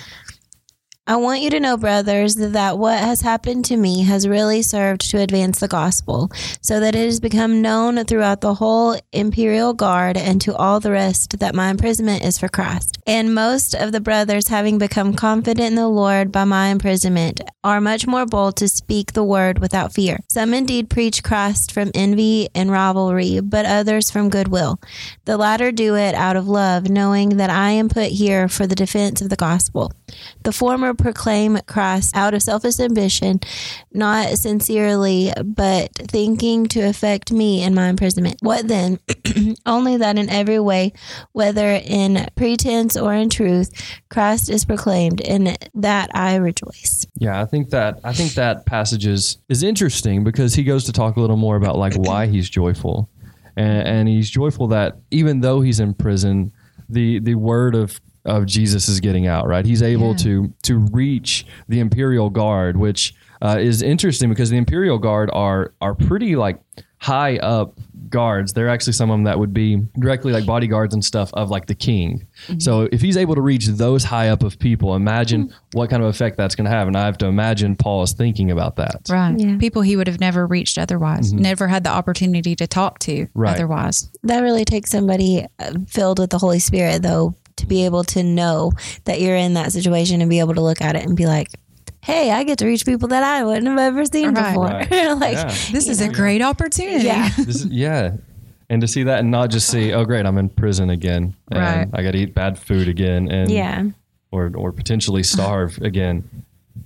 I 1.05 1.17
want 1.17 1.41
you 1.41 1.51
to 1.51 1.59
know, 1.59 1.77
brothers, 1.77 2.37
that 2.37 2.79
what 2.79 3.01
has 3.01 3.23
happened 3.23 3.65
to 3.65 3.77
me 3.77 4.05
has 4.05 4.29
really 4.29 4.63
served 4.63 5.11
to 5.11 5.19
advance 5.19 5.59
the 5.59 5.67
gospel, 5.67 6.31
so 6.61 6.79
that 6.79 6.95
it 6.95 7.07
has 7.07 7.19
become 7.19 7.61
known 7.61 8.05
throughout 8.05 8.41
the 8.41 8.55
whole 8.55 8.97
imperial 9.11 9.75
guard 9.75 10.17
and 10.17 10.41
to 10.43 10.55
all 10.55 10.79
the 10.79 10.93
rest 10.93 11.41
that 11.41 11.57
my 11.57 11.71
imprisonment 11.71 12.25
is 12.25 12.39
for 12.39 12.49
Christ. 12.49 12.99
And 13.05 13.35
most 13.35 13.75
of 13.75 13.91
the 13.91 14.01
brothers, 14.01 14.47
having 14.47 14.79
become 14.79 15.13
confident 15.13 15.67
in 15.67 15.75
the 15.75 15.89
Lord 15.89 16.31
by 16.31 16.45
my 16.45 16.69
imprisonment, 16.69 17.41
are 17.65 17.81
much 17.81 18.07
more 18.07 18.25
bold 18.25 18.55
to 18.59 18.69
speak 18.69 19.13
the 19.13 19.25
word 19.25 19.59
without 19.59 19.93
fear. 19.93 20.21
Some 20.31 20.55
indeed 20.55 20.89
preach 20.89 21.25
Christ 21.25 21.73
from 21.73 21.91
envy 21.97 22.49
and 22.55 22.71
rivalry, 22.71 23.41
but 23.41 23.67
others 23.67 24.09
from 24.09 24.31
goodwill. 24.31 24.81
The 25.25 25.37
latter 25.37 25.73
do 25.73 25.97
it 25.97 26.15
out 26.15 26.37
of 26.37 26.47
love, 26.47 26.89
knowing 26.89 27.39
that 27.39 27.51
I 27.51 27.71
am 27.71 27.89
put 27.89 28.13
here 28.13 28.47
for 28.47 28.69
the 28.69 28.77
defense 28.77 29.21
of 29.21 29.31
the 29.31 29.37
gospel. 29.37 29.93
The 30.43 30.53
former 30.53 30.95
proclaim 30.95 31.59
Christ 31.67 32.17
out 32.17 32.35
of 32.35 32.43
selfish 32.43 32.81
ambition, 32.81 33.41
not 33.93 34.29
sincerely, 34.39 35.33
but 35.45 35.95
thinking 35.95 36.67
to 36.69 36.81
affect 36.81 37.33
me 37.33 37.63
in 37.63 37.75
my 37.75 37.89
imprisonment. 37.89 38.37
What 38.41 38.69
then? 38.69 38.99
Only 39.67 39.97
that 39.99 40.19
in 40.19 40.29
every 40.29 40.59
way, 40.59 40.93
whether 41.33 41.71
in 41.71 42.27
pretense 42.37 42.97
or 42.97 43.15
in 43.15 43.31
truth, 43.31 43.71
Christ 44.11 44.51
is 44.51 44.65
proclaimed, 44.65 45.21
and 45.21 45.57
that 45.75 46.11
I 46.15 46.37
rejoice. 46.37 47.07
Yeah, 47.17 47.41
I 47.41 47.45
think 47.45 47.71
that 47.71 48.01
I 48.05 48.13
think 48.13 48.35
that 48.35 48.67
passage 48.67 49.07
is 49.07 49.39
is 49.49 49.63
interesting 49.63 50.25
because 50.25 50.55
he 50.55 50.65
goes 50.65 50.85
to 50.85 50.93
talk 50.93 51.17
a 51.17 51.21
little 51.21 51.37
more 51.37 51.57
about 51.57 51.77
like 51.77 51.95
why 51.95 52.27
he's 52.27 52.49
joyful, 52.51 53.09
and, 53.57 53.87
and 53.87 54.09
he's 54.09 54.31
joyful 54.31 54.69
that 54.69 54.97
even 55.11 55.41
though 55.41 55.61
he's 55.61 55.81
in 55.81 55.95
prison, 55.95 56.53
the 56.89 57.21
the 57.21 57.35
word 57.35 57.75
of 57.75 58.01
of 58.25 58.47
Jesus 58.47 58.89
is 58.89 59.01
getting 59.01 59.27
out. 59.27 59.47
Right, 59.47 59.65
he's 59.65 59.83
able 59.83 60.11
Yeah. 60.11 60.17
to 60.19 60.53
to 60.63 60.79
reach 60.79 61.47
the 61.69 61.81
imperial 61.81 62.31
guard, 62.31 62.77
which 62.77 63.15
uh, 63.41 63.59
is 63.61 63.83
interesting 63.83 64.29
because 64.29 64.51
the 64.51 64.57
imperial 64.57 64.99
guard 64.99 65.31
are 65.33 65.73
are 65.81 65.95
pretty 65.95 66.37
like 66.37 66.61
high 66.99 67.37
up 67.39 67.79
guards. 68.11 68.53
They're 68.53 68.69
actually 68.69 68.93
some 68.93 69.11
of 69.11 69.15
them 69.15 69.25
that 69.25 69.39
would 69.39 69.53
be 69.53 69.83
directly 69.99 70.33
like 70.33 70.47
bodyguards 70.47 70.95
and 70.95 71.05
stuff 71.05 71.33
of 71.35 71.51
like 71.51 71.67
the 71.67 71.75
king. 71.75 72.27
So 72.59 72.89
if 72.93 73.01
he's 73.01 73.17
able 73.17 73.35
to 73.35 73.41
reach 73.41 73.67
those 73.67 74.05
high 74.05 74.29
up 74.29 74.43
of 74.45 74.59
people, 74.61 74.95
imagine 74.95 75.53
what 75.73 75.91
kind 75.91 76.03
of 76.03 76.09
effect 76.11 76.37
that's 76.37 76.55
going 76.55 76.67
to 76.67 76.71
have. 76.71 76.87
And 76.87 76.97
I 76.97 77.05
have 77.07 77.19
to 77.19 77.27
imagine 77.27 77.75
Paul 77.75 78.03
is 78.05 78.13
thinking 78.13 78.51
about 78.53 78.77
that. 78.77 79.01
Right. 79.09 79.35
Yeah. 79.39 79.57
People 79.57 79.83
he 79.83 79.97
would 79.97 80.07
have 80.07 80.21
never 80.21 80.47
reached 80.47 80.79
otherwise, 80.79 81.33
never 81.33 81.67
had 81.69 81.83
the 81.85 81.91
opportunity 81.91 82.55
to 82.55 82.67
talk 82.69 82.99
to 83.01 83.27
Right. 83.35 83.55
otherwise. 83.55 84.09
That 84.23 84.41
really 84.43 84.65
takes 84.65 84.91
somebody 84.91 85.45
uh, 85.59 85.73
filled 85.89 86.19
with 86.21 86.31
the 86.31 86.39
Holy 86.39 86.59
Spirit, 86.61 87.03
though, 87.03 87.35
to 87.63 87.67
be 87.67 87.85
able 87.85 88.05
to 88.05 88.23
know 88.23 88.73
that 89.05 89.21
you're 89.21 89.37
in 89.37 89.55
that 89.55 89.73
situation 89.73 90.21
and 90.21 90.29
be 90.29 90.41
able 90.41 90.55
to 90.55 90.61
look 90.61 90.81
at 90.83 90.95
it 90.97 91.05
and 91.07 91.17
be 91.17 91.27
like, 91.27 91.49
hey, 92.01 92.31
I 92.33 92.43
get 92.45 92.59
to 92.59 92.67
reach 92.67 92.85
people 92.85 93.09
that 93.09 93.23
I 93.23 93.45
wouldn't 93.45 93.67
have 93.67 93.79
ever 93.79 94.05
seen 94.05 94.35
Right. 94.35 94.49
before. 94.51 94.67
Right. 94.67 94.91
like, 95.19 95.35
Yeah. 95.37 95.55
This 95.73 95.89
is 95.89 96.01
a 96.01 96.09
great 96.09 96.43
opportunity. 96.43 97.05
yeah. 97.07 97.31
This 97.37 97.63
is, 97.63 97.67
yeah. 97.67 98.17
And 98.69 98.81
to 98.81 98.89
see 98.89 99.03
that 99.05 99.21
and 99.21 99.31
not 99.31 99.51
just 99.51 99.69
see, 99.69 99.93
oh, 99.93 100.05
great, 100.05 100.27
I'm 100.27 100.39
in 100.39 100.49
prison 100.49 100.91
again. 100.91 101.35
And 101.51 101.61
Right. 101.61 101.89
I 101.93 102.03
got 102.03 102.13
to 102.13 102.19
eat 102.19 102.35
bad 102.35 102.59
food 102.59 102.89
again. 102.89 103.31
And 103.31 103.51
Yeah. 103.51 103.85
or 104.33 104.51
or 104.57 104.73
potentially 104.73 105.23
starve 105.23 105.79
again. 105.83 106.25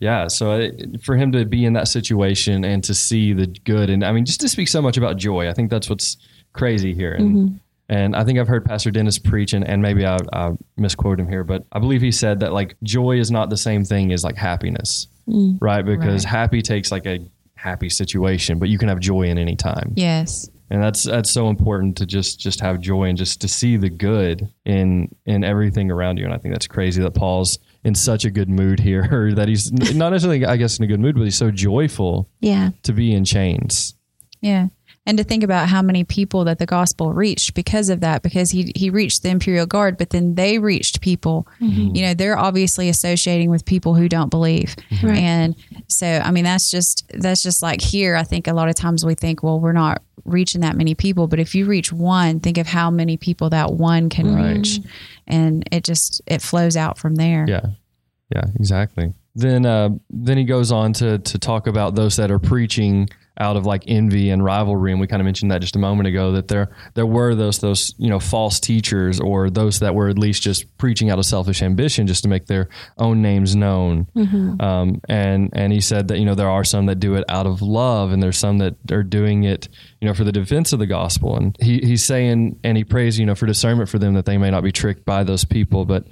Yeah, 0.00 0.26
so 0.28 0.58
it, 0.58 1.00
for 1.02 1.16
him 1.16 1.32
to 1.32 1.44
be 1.46 1.64
in 1.64 1.72
that 1.74 1.88
situation 1.88 2.64
and 2.64 2.82
to 2.84 2.92
see 2.92 3.32
the 3.32 3.46
good, 3.46 3.88
and 3.88 4.04
I 4.04 4.12
mean, 4.12 4.26
just 4.26 4.40
to 4.40 4.48
speak 4.48 4.68
so 4.68 4.82
much 4.82 4.96
about 4.98 5.16
joy, 5.16 5.48
I 5.48 5.54
think 5.54 5.70
that's 5.70 5.88
what's 5.88 6.16
crazy 6.52 6.92
here. 6.92 7.12
And 7.14 7.36
mm-hmm. 7.36 7.56
And 7.88 8.16
I 8.16 8.24
think 8.24 8.38
I've 8.38 8.48
heard 8.48 8.64
Pastor 8.64 8.90
Dennis 8.90 9.18
preach, 9.18 9.52
and, 9.52 9.66
and 9.66 9.80
maybe 9.82 10.04
I, 10.06 10.18
I 10.32 10.52
misquote 10.76 11.20
him 11.20 11.28
here, 11.28 11.44
but 11.44 11.64
I 11.72 11.78
believe 11.78 12.02
he 12.02 12.10
said 12.12 12.40
that 12.40 12.52
like 12.52 12.76
joy 12.82 13.18
is 13.18 13.30
not 13.30 13.50
the 13.50 13.56
same 13.56 13.84
thing 13.84 14.12
as 14.12 14.24
like 14.24 14.36
happiness, 14.36 15.06
mm. 15.28 15.56
right? 15.60 15.84
Because 15.84 16.24
Right. 16.24 16.30
happy 16.30 16.62
takes 16.62 16.90
like 16.90 17.06
a 17.06 17.20
happy 17.54 17.88
situation, 17.88 18.58
but 18.58 18.68
you 18.68 18.78
can 18.78 18.88
have 18.88 19.00
joy 19.00 19.22
in 19.22 19.38
any 19.38 19.56
time 19.56 19.92
Yes. 19.96 20.48
and 20.70 20.82
that's 20.82 21.04
that's 21.04 21.30
so 21.30 21.48
important 21.48 21.96
to 21.98 22.06
just 22.06 22.38
just 22.40 22.60
have 22.60 22.80
joy 22.80 23.04
and 23.04 23.16
just 23.16 23.40
to 23.40 23.48
see 23.48 23.76
the 23.76 23.88
good 23.88 24.48
in 24.64 25.08
in 25.24 25.42
everything 25.44 25.90
around 25.90 26.18
you 26.18 26.24
and 26.24 26.34
i 26.34 26.38
think 26.38 26.52
that's 26.54 26.66
crazy 26.66 27.00
that 27.02 27.14
paul's 27.14 27.58
in 27.84 27.94
such 27.94 28.24
a 28.24 28.30
good 28.30 28.48
mood 28.48 28.78
here 28.80 29.08
or 29.12 29.32
that 29.32 29.48
he's 29.48 29.72
not 29.94 30.10
necessarily 30.10 30.44
i 30.44 30.56
guess 30.56 30.78
in 30.78 30.84
a 30.84 30.86
good 30.88 31.00
mood 31.00 31.14
but 31.16 31.22
he's 31.24 31.36
so 31.36 31.50
joyful 31.52 32.28
Yeah. 32.40 32.70
to 32.82 32.92
be 32.92 33.12
in 33.14 33.24
chains 33.24 33.94
Yeah. 34.40 34.66
And 35.06 35.16
to 35.18 35.24
think 35.24 35.44
about 35.44 35.68
how 35.68 35.82
many 35.82 36.02
people 36.04 36.44
that 36.44 36.58
the 36.58 36.66
gospel 36.66 37.12
reached 37.12 37.54
because 37.54 37.88
of 37.90 38.00
that, 38.00 38.22
because 38.22 38.50
he, 38.50 38.72
he 38.74 38.90
reached 38.90 39.22
the 39.22 39.28
Imperial 39.28 39.64
Guard, 39.64 39.96
but 39.98 40.10
then 40.10 40.34
they 40.34 40.58
reached 40.58 41.00
people. 41.00 41.46
You 41.60 42.02
know, 42.02 42.12
they're 42.14 42.36
obviously 42.36 42.88
associating 42.88 43.48
with 43.48 43.64
people 43.64 43.94
who 43.94 44.08
don't 44.08 44.30
believe. 44.30 44.74
Right. 45.02 45.18
And 45.18 45.54
so, 45.88 46.06
I 46.24 46.30
mean, 46.32 46.42
that's 46.44 46.70
just, 46.70 47.08
that's 47.14 47.42
just 47.42 47.62
like 47.62 47.80
here. 47.80 48.16
I 48.16 48.24
think 48.24 48.48
a 48.48 48.52
lot 48.52 48.68
of 48.68 48.74
times 48.74 49.06
we 49.06 49.14
think, 49.14 49.42
well, 49.42 49.60
we're 49.60 49.72
not 49.72 50.02
reaching 50.24 50.62
that 50.62 50.76
many 50.76 50.94
people. 50.96 51.28
But 51.28 51.38
if 51.38 51.54
you 51.54 51.66
reach 51.66 51.92
one, 51.92 52.40
think 52.40 52.58
of 52.58 52.66
how 52.66 52.90
many 52.90 53.16
people 53.16 53.48
that 53.50 53.72
one 53.72 54.08
can 54.08 54.34
Right. 54.34 54.56
reach. 54.56 54.80
And 55.28 55.62
it 55.70 55.84
just, 55.84 56.20
it 56.26 56.42
flows 56.42 56.76
out 56.76 56.98
from 56.98 57.14
there. 57.14 57.44
yeah 57.48 57.66
yeah 58.34 58.42
exactly 58.58 59.14
then 59.36 59.64
uh 59.64 59.88
then 60.10 60.36
he 60.36 60.42
goes 60.42 60.72
on 60.72 60.92
to 60.92 61.18
to 61.20 61.38
talk 61.38 61.68
about 61.68 61.94
those 61.94 62.16
that 62.16 62.28
are 62.28 62.40
preaching 62.40 63.08
out 63.38 63.56
of 63.56 63.66
like 63.66 63.84
envy 63.86 64.30
and 64.30 64.42
rivalry 64.44 64.92
and 64.92 65.00
we 65.00 65.06
kind 65.06 65.20
of 65.20 65.24
mentioned 65.24 65.50
that 65.50 65.60
just 65.60 65.76
a 65.76 65.78
moment 65.78 66.06
ago 66.06 66.32
that 66.32 66.48
there 66.48 66.70
there 66.94 67.06
were 67.06 67.34
those 67.34 67.58
those 67.58 67.94
you 67.98 68.08
know 68.08 68.18
false 68.18 68.58
teachers 68.58 69.20
or 69.20 69.50
those 69.50 69.80
that 69.80 69.94
were 69.94 70.08
at 70.08 70.18
least 70.18 70.42
just 70.42 70.64
preaching 70.78 71.10
out 71.10 71.18
of 71.18 71.24
selfish 71.26 71.62
ambition 71.62 72.06
just 72.06 72.22
to 72.22 72.28
make 72.28 72.46
their 72.46 72.68
own 72.98 73.20
names 73.22 73.54
known. 73.54 74.06
Um, 74.60 75.00
and 75.08 75.50
and 75.52 75.72
he 75.72 75.80
said 75.80 76.08
that 76.08 76.18
you 76.18 76.24
know 76.24 76.34
there 76.34 76.48
are 76.48 76.64
some 76.64 76.86
that 76.86 76.96
do 76.96 77.14
it 77.14 77.24
out 77.28 77.46
of 77.46 77.60
love 77.62 78.12
and 78.12 78.22
there's 78.22 78.38
some 78.38 78.58
that 78.58 78.76
are 78.90 79.02
doing 79.02 79.44
it 79.44 79.68
you 80.00 80.08
know 80.08 80.14
for 80.14 80.24
the 80.24 80.32
defense 80.32 80.72
of 80.72 80.78
the 80.78 80.86
gospel. 80.86 81.36
And 81.36 81.56
he, 81.60 81.78
he's 81.78 82.04
saying 82.04 82.58
and 82.64 82.76
he 82.76 82.84
prays 82.84 83.18
you 83.18 83.26
know 83.26 83.34
for 83.34 83.46
discernment 83.46 83.88
for 83.88 83.98
them 83.98 84.14
that 84.14 84.24
they 84.24 84.38
may 84.38 84.50
not 84.50 84.62
be 84.62 84.72
tricked 84.72 85.04
by 85.04 85.24
those 85.24 85.44
people. 85.44 85.84
But 85.84 86.06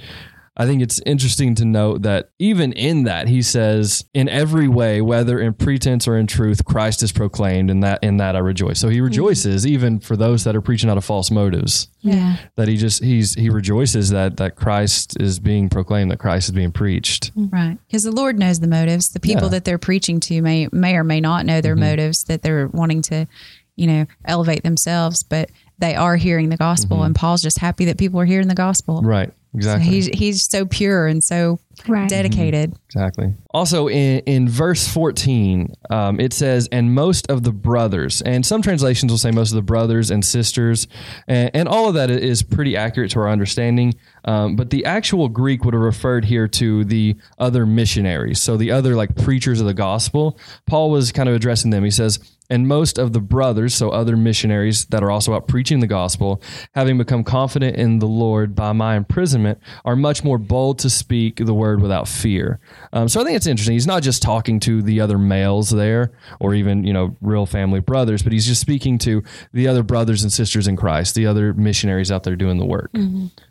I 0.57 0.67
think 0.67 0.83
it's 0.83 1.01
interesting 1.05 1.57
to 1.57 1.65
note 1.65 2.03
that 2.03 2.31
even 2.39 2.73
in 2.73 3.05
that 3.05 3.27
he 3.27 3.43
says, 3.43 4.05
"In 4.15 4.29
every 4.29 4.69
way, 4.69 5.01
whether 5.01 5.41
in 5.41 5.55
pretense 5.55 6.07
or 6.07 6.17
in 6.17 6.29
truth, 6.29 6.65
Christ 6.65 7.03
is 7.03 7.11
proclaimed, 7.11 7.71
and 7.71 7.83
that 7.83 7.99
in 8.05 8.19
that 8.19 8.37
I 8.37 8.39
rejoice." 8.39 8.79
So 8.79 8.89
he 8.89 8.97
mm-hmm. 8.97 9.07
rejoices 9.07 9.67
even 9.67 9.99
for 9.99 10.17
those 10.17 10.45
that 10.45 10.55
are 10.55 10.61
preaching 10.61 10.89
out 10.89 10.97
of 10.97 11.05
false 11.05 11.31
motives. 11.31 11.89
Yeah. 12.03 12.37
That 12.57 12.69
he 12.69 12.77
just 12.77 13.03
he's 13.03 13.35
he 13.35 13.51
rejoices 13.51 14.11
that 14.11 14.37
that 14.37 14.55
Christ 14.55 15.21
is 15.21 15.41
being 15.41 15.69
proclaimed, 15.69 16.13
that 16.13 16.19
Christ 16.19 16.49
is 16.49 16.53
being 16.53 16.73
preached. 16.73 17.35
Mm-hmm. 17.37 17.55
Right. 17.55 17.79
Because 17.87 18.05
the 18.05 18.13
Lord 18.13 18.39
knows 18.39 18.61
the 18.61 18.69
motives. 18.69 19.09
The 19.09 19.21
people 19.21 19.45
Yeah. 19.45 19.51
that 19.51 19.65
they're 19.65 19.79
preaching 19.79 20.21
to 20.21 20.41
may 20.41 20.69
may 20.71 20.95
or 20.95 21.05
may 21.05 21.21
not 21.21 21.47
know 21.47 21.61
their 21.61 21.75
mm-hmm. 21.75 21.85
motives 21.85 22.25
that 22.25 22.43
they're 22.43 22.69
wanting 22.69 23.03
to, 23.03 23.27
you 23.75 23.89
know, 23.89 24.07
elevate 24.25 24.63
themselves, 24.63 25.25
but 25.25 25.51
they 25.78 25.95
are 25.95 26.16
hearing 26.16 26.49
the 26.49 26.57
gospel 26.57 26.99
mm-hmm. 26.99 27.07
and 27.07 27.14
Paul's 27.14 27.43
just 27.43 27.59
happy 27.59 27.87
that 27.87 27.99
people 27.99 28.21
are 28.21 28.25
hearing 28.25 28.49
the 28.49 28.54
gospel. 28.54 29.02
Right. 29.02 29.28
So 29.28 29.35
Exactly. 29.59 29.88
he's 29.88 30.07
he's 30.07 30.49
so 30.49 30.66
pure 30.66 31.07
and 31.07 31.23
so 31.23 31.61
Right. 31.87 32.09
dedicated. 32.09 32.75
Exactly. 32.87 33.35
Also, 33.50 33.88
in, 33.88 34.21
in 34.21 34.49
verse 34.49 34.88
14, 34.88 35.75
um, 35.90 36.21
it 36.21 36.33
says, 36.33 36.69
and 36.73 36.95
most 36.95 37.31
of 37.31 37.43
the 37.43 37.52
brothers, 37.52 38.23
and 38.23 38.45
some 38.45 38.62
translations 38.62 39.11
will 39.11 39.19
say 39.19 39.31
most 39.31 39.50
of 39.50 39.57
the 39.57 39.62
brothers 39.62 40.11
and 40.11 40.25
sisters, 40.25 40.87
and, 41.28 41.50
and 41.54 41.69
all 41.69 41.88
of 41.88 41.95
that 41.95 42.11
is 42.11 42.43
pretty 42.43 42.76
accurate 42.76 43.11
to 43.12 43.21
our 43.21 43.28
understanding. 43.28 43.95
Um, 44.25 44.57
but 44.57 44.71
the 44.71 44.85
actual 44.85 45.28
Greek 45.28 45.64
would 45.64 45.75
have 45.75 45.83
referred 45.83 46.25
here 46.25 46.49
to 46.49 46.85
the 46.85 47.16
other 47.38 47.66
missionaries. 47.66 48.40
So 48.40 48.57
the 48.57 48.71
other 48.71 48.95
like 48.97 49.14
preachers 49.16 49.61
of 49.61 49.66
the 49.66 49.75
gospel. 49.75 50.38
Paul 50.66 50.90
was 50.90 51.12
kind 51.12 51.28
of 51.28 51.35
addressing 51.35 51.71
them. 51.71 51.85
He 51.85 51.90
says, 51.90 52.19
and 52.50 52.69
most 52.69 52.99
of 52.99 53.12
the 53.12 53.21
brothers, 53.21 53.75
so 53.75 53.90
other 53.90 54.16
missionaries 54.16 54.85
that 54.87 55.02
are 55.02 55.11
also 55.11 55.35
out 55.35 55.49
preaching 55.49 55.81
the 55.81 55.87
gospel, 55.87 56.43
having 56.75 56.99
become 56.99 57.25
confident 57.25 57.76
in 57.76 57.99
the 57.99 58.07
Lord 58.07 58.54
by 58.54 58.73
my 58.73 58.97
imprisonment, 58.97 59.59
are 59.85 59.97
much 59.97 60.23
more 60.23 60.38
bold 60.38 60.78
to 60.81 60.90
speak 60.90 61.37
the 61.37 61.54
word 61.54 61.63
without 61.80 62.09
fear. 62.09 62.61
Um, 62.92 63.09
so 63.09 63.21
I 63.21 63.25
think 63.25 63.37
it's 63.37 63.47
interesting. 63.47 63.75
He's 63.75 63.87
not 63.87 64.02
just 64.02 64.23
talking 64.23 64.61
to 64.61 64.83
the 64.83 65.00
other 65.00 65.18
males 65.18 65.71
there, 65.71 66.12
or 66.40 66.54
even 66.54 66.85
you 66.85 66.92
know 66.92 67.16
real 67.21 67.47
family 67.47 67.80
brothers, 67.80 68.23
but 68.23 68.33
he's 68.33 68.47
just 68.47 68.61
speaking 68.61 68.99
to 68.99 69.23
the 69.52 69.68
other 69.68 69.83
brothers 69.83 70.23
and 70.23 70.33
sisters 70.33 70.68
in 70.68 70.76
Christ, 70.76 71.14
the 71.14 71.26
other 71.26 71.54
missionaries 71.54 72.11
out 72.12 72.23
there 72.25 72.37
doing 72.37 72.59
the 72.59 72.66
work. 72.66 72.90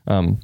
Um, 0.07 0.39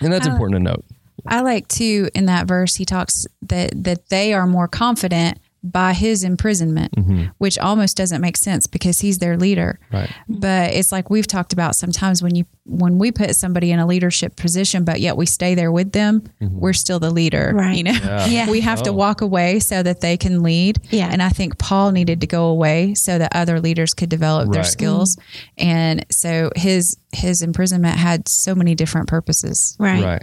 and 0.00 0.12
that's 0.12 0.26
important 0.26 0.56
to 0.56 0.62
note. 0.62 0.84
I 1.26 1.40
like 1.40 1.66
too 1.68 2.08
in 2.14 2.26
that 2.26 2.46
verse 2.46 2.74
he 2.76 2.84
talks 2.84 3.26
that 3.42 3.72
that 3.84 4.08
they 4.10 4.32
are 4.32 4.46
more 4.46 4.68
confident 4.68 5.38
by 5.72 5.92
his 5.92 6.24
imprisonment, 6.24 6.94
mm-hmm. 6.94 7.24
which 7.38 7.58
almost 7.58 7.96
doesn't 7.96 8.20
make 8.20 8.36
sense 8.36 8.66
because 8.66 9.00
he's 9.00 9.18
their 9.18 9.36
leader. 9.36 9.78
Right. 9.92 10.10
But 10.28 10.74
it's 10.74 10.92
like 10.92 11.10
we've 11.10 11.26
talked 11.26 11.52
about 11.52 11.76
sometimes 11.76 12.22
when 12.22 12.34
you 12.34 12.46
when 12.64 12.98
we 12.98 13.12
put 13.12 13.34
somebody 13.36 13.70
in 13.70 13.78
a 13.78 13.86
leadership 13.86 14.34
position, 14.36 14.84
but 14.84 15.00
yet 15.00 15.16
we 15.16 15.24
stay 15.24 15.54
there 15.54 15.70
with 15.70 15.92
them, 15.92 16.22
mm-hmm. 16.40 16.58
we're 16.58 16.72
still 16.72 16.98
the 16.98 17.10
leader. 17.10 17.52
Right. 17.54 17.76
You 17.76 17.84
know, 17.84 17.92
Yeah. 17.92 18.26
Yeah. 18.26 18.50
we 18.50 18.60
have 18.60 18.82
to 18.84 18.90
Oh. 18.90 18.94
walk 18.94 19.20
away 19.20 19.60
so 19.60 19.82
that 19.82 20.00
they 20.00 20.16
can 20.16 20.42
lead. 20.42 20.78
Yeah. 20.90 21.08
And 21.10 21.22
I 21.22 21.28
think 21.28 21.58
Paul 21.58 21.92
needed 21.92 22.20
to 22.22 22.26
go 22.26 22.46
away 22.46 22.94
so 22.94 23.18
that 23.18 23.34
other 23.36 23.60
leaders 23.60 23.94
could 23.94 24.08
develop 24.08 24.50
their 24.50 24.62
Right. 24.62 24.70
skills. 24.70 25.16
Mm-hmm. 25.16 25.68
And 25.68 26.06
so 26.10 26.50
his 26.56 26.96
his 27.12 27.40
imprisonment 27.40 27.96
had 27.96 28.28
so 28.28 28.54
many 28.54 28.74
different 28.74 29.08
purposes. 29.08 29.76
Right. 29.78 30.04
Right. 30.04 30.22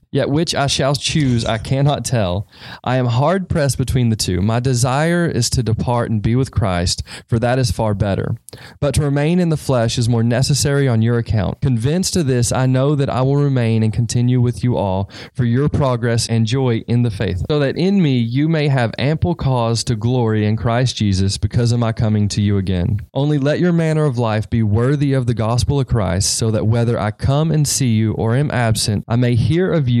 Yet 0.13 0.29
which 0.29 0.53
I 0.53 0.67
shall 0.67 0.93
choose, 0.93 1.45
I 1.45 1.57
cannot 1.57 2.03
tell. 2.03 2.45
I 2.83 2.97
am 2.97 3.05
hard 3.05 3.47
pressed 3.47 3.77
between 3.77 4.09
the 4.09 4.17
two. 4.17 4.41
My 4.41 4.59
desire 4.59 5.25
is 5.25 5.49
to 5.51 5.63
depart 5.63 6.11
and 6.11 6.21
be 6.21 6.35
with 6.35 6.51
Christ, 6.51 7.01
for 7.29 7.39
that 7.39 7.57
is 7.57 7.71
far 7.71 7.93
better. 7.93 8.35
But 8.81 8.93
to 8.95 9.03
remain 9.03 9.39
in 9.39 9.47
the 9.47 9.55
flesh 9.55 9.97
is 9.97 10.09
more 10.09 10.21
necessary 10.21 10.85
on 10.85 11.01
your 11.01 11.17
account. 11.17 11.61
Convinced 11.61 12.17
of 12.17 12.27
this, 12.27 12.51
I 12.51 12.65
know 12.65 12.93
that 12.93 13.09
I 13.09 13.21
will 13.21 13.37
remain 13.37 13.83
and 13.83 13.93
continue 13.93 14.41
with 14.41 14.65
you 14.65 14.75
all 14.75 15.09
for 15.33 15.45
your 15.45 15.69
progress 15.69 16.27
and 16.27 16.45
joy 16.45 16.83
in 16.89 17.03
the 17.03 17.11
faith, 17.11 17.45
so 17.49 17.59
that 17.59 17.77
in 17.77 18.01
me 18.01 18.17
you 18.17 18.49
may 18.49 18.67
have 18.67 18.91
ample 18.99 19.33
cause 19.33 19.81
to 19.85 19.95
glory 19.95 20.45
in 20.45 20.57
Christ 20.57 20.97
Jesus 20.97 21.37
because 21.37 21.71
of 21.71 21.79
my 21.79 21.93
coming 21.93 22.27
to 22.29 22.41
you 22.41 22.57
again. 22.57 22.99
Only 23.13 23.37
let 23.37 23.61
your 23.61 23.71
manner 23.71 24.03
of 24.03 24.17
life 24.17 24.49
be 24.49 24.61
worthy 24.61 25.13
of 25.13 25.25
the 25.25 25.33
gospel 25.33 25.79
of 25.79 25.87
Christ 25.87 26.37
so 26.37 26.51
that 26.51 26.67
whether 26.67 26.99
I 26.99 27.11
come 27.11 27.49
and 27.49 27.65
see 27.65 27.93
you 27.93 28.11
or 28.15 28.35
am 28.35 28.51
absent, 28.51 29.05
I 29.07 29.15
may 29.15 29.35
hear 29.35 29.71
of 29.71 29.87
you 29.87 30.00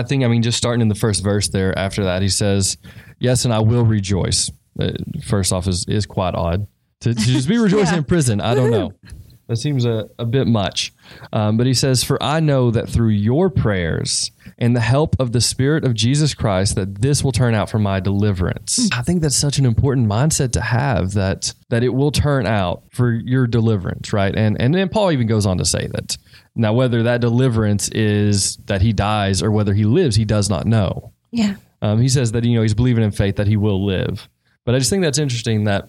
think 0.03 0.23
I 0.23 0.27
mean 0.27 0.41
just 0.41 0.57
starting 0.57 0.81
in 0.81 0.87
the 0.87 0.95
first 0.95 1.23
verse 1.23 1.49
there. 1.49 1.77
After 1.77 2.03
that, 2.05 2.21
he 2.21 2.29
says, 2.29 2.77
"Yes, 3.19 3.45
and 3.45 3.53
I 3.53 3.59
will 3.59 3.85
rejoice." 3.85 4.49
Uh, 4.79 4.91
first 5.25 5.51
off, 5.53 5.67
is 5.67 5.85
is 5.87 6.05
quite 6.05 6.33
odd 6.35 6.67
to, 7.01 7.13
to 7.13 7.19
just 7.19 7.47
be 7.47 7.57
rejoicing 7.59 7.93
Yeah. 7.93 7.97
in 7.99 8.03
prison. 8.05 8.41
I 8.41 8.55
don't 8.55 8.71
know. 8.71 8.93
That 9.47 9.57
seems 9.57 9.83
a, 9.83 10.07
a 10.17 10.23
bit 10.25 10.47
much. 10.47 10.93
Um, 11.33 11.57
but 11.57 11.67
he 11.67 11.73
says, 11.73 12.05
For 12.05 12.21
I 12.23 12.39
know 12.39 12.71
that 12.71 12.87
through 12.87 13.09
your 13.09 13.49
prayers 13.49 14.31
and 14.57 14.73
the 14.73 14.79
help 14.79 15.17
of 15.19 15.33
the 15.33 15.41
Spirit 15.41 15.83
of 15.83 15.93
Jesus 15.93 16.33
Christ, 16.33 16.75
that 16.75 17.01
this 17.01 17.21
will 17.21 17.33
turn 17.33 17.53
out 17.53 17.69
for 17.69 17.77
my 17.77 17.99
deliverance. 17.99 18.87
I 18.93 19.01
think 19.01 19.21
that's 19.21 19.35
such 19.35 19.57
an 19.57 19.65
important 19.65 20.07
mindset 20.07 20.53
to 20.53 20.61
have 20.61 21.15
that 21.15 21.53
that 21.67 21.83
it 21.83 21.89
will 21.89 22.11
turn 22.11 22.45
out 22.47 22.83
for 22.93 23.11
your 23.11 23.45
deliverance, 23.45 24.13
right? 24.13 24.33
And 24.33 24.55
and 24.61 24.73
then 24.73 24.87
Paul 24.87 25.11
even 25.11 25.27
goes 25.27 25.45
on 25.45 25.57
to 25.57 25.65
say 25.65 25.87
that. 25.91 26.17
Now, 26.55 26.73
whether 26.73 27.03
that 27.03 27.21
deliverance 27.21 27.89
is 27.89 28.57
that 28.65 28.81
he 28.81 28.91
dies 28.93 29.41
or 29.41 29.51
whether 29.51 29.73
he 29.73 29.85
lives, 29.85 30.15
he 30.15 30.25
does 30.25 30.49
not 30.49 30.65
know. 30.65 31.13
Yeah. 31.31 31.55
Um, 31.81 32.01
he 32.01 32.09
says 32.09 32.31
that 32.33 32.43
you 32.43 32.55
know 32.55 32.61
he's 32.61 32.73
believing 32.73 33.03
in 33.03 33.11
faith 33.11 33.37
that 33.37 33.47
he 33.47 33.57
will 33.57 33.85
live. 33.85 34.27
But 34.65 34.75
I 34.75 34.79
just 34.79 34.89
think 34.89 35.01
that's 35.03 35.17
interesting 35.17 35.63
that 35.63 35.87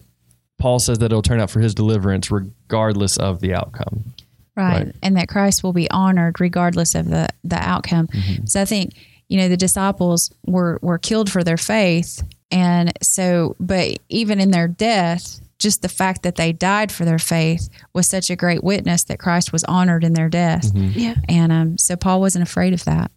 Paul 0.59 0.79
says 0.79 0.99
that 0.99 1.07
it'll 1.07 1.21
turn 1.23 1.41
out 1.41 1.51
for 1.51 1.61
his 1.61 1.75
deliverance 1.75 2.31
regardless 2.31 3.17
of 3.19 3.41
the 3.41 3.53
outcome. 3.55 4.05
right. 4.57 4.85
Right. 4.87 4.95
and 5.03 5.17
that 5.17 5.29
christ 5.29 5.63
will 5.65 5.73
be 5.73 5.91
honored 5.91 6.39
regardless 6.41 6.95
of 6.95 7.09
the 7.09 7.27
the 7.43 7.57
outcome 7.57 8.07
Mm-hmm. 8.09 8.45
so 8.47 8.61
i 8.61 8.65
think 8.67 8.93
you 9.29 9.39
know 9.39 9.49
the 9.49 9.57
disciples 9.57 10.31
were 10.47 10.79
were 10.83 10.99
killed 10.99 11.31
for 11.33 11.43
their 11.43 11.57
faith 11.57 12.23
and 12.51 12.93
so 13.03 13.57
but 13.59 13.99
even 14.11 14.41
in 14.41 14.51
their 14.51 14.69
death 14.69 15.41
just 15.63 15.81
the 15.83 15.89
fact 15.89 16.23
that 16.23 16.37
they 16.37 16.53
died 16.53 16.91
for 16.93 17.05
their 17.05 17.19
faith 17.19 17.69
was 17.95 18.07
such 18.07 18.29
a 18.31 18.37
great 18.37 18.63
witness 18.65 19.05
that 19.05 19.19
christ 19.19 19.53
was 19.53 19.65
honored 19.65 20.05
in 20.05 20.13
their 20.15 20.29
death 20.29 20.73
Mm-hmm. 20.75 20.99
Yeah. 20.99 21.15
and 21.29 21.53
um, 21.53 21.79
so 21.79 21.97
paul 21.97 22.21
wasn't 22.21 22.43
afraid 22.43 22.73
of 22.75 22.85
that 22.85 23.11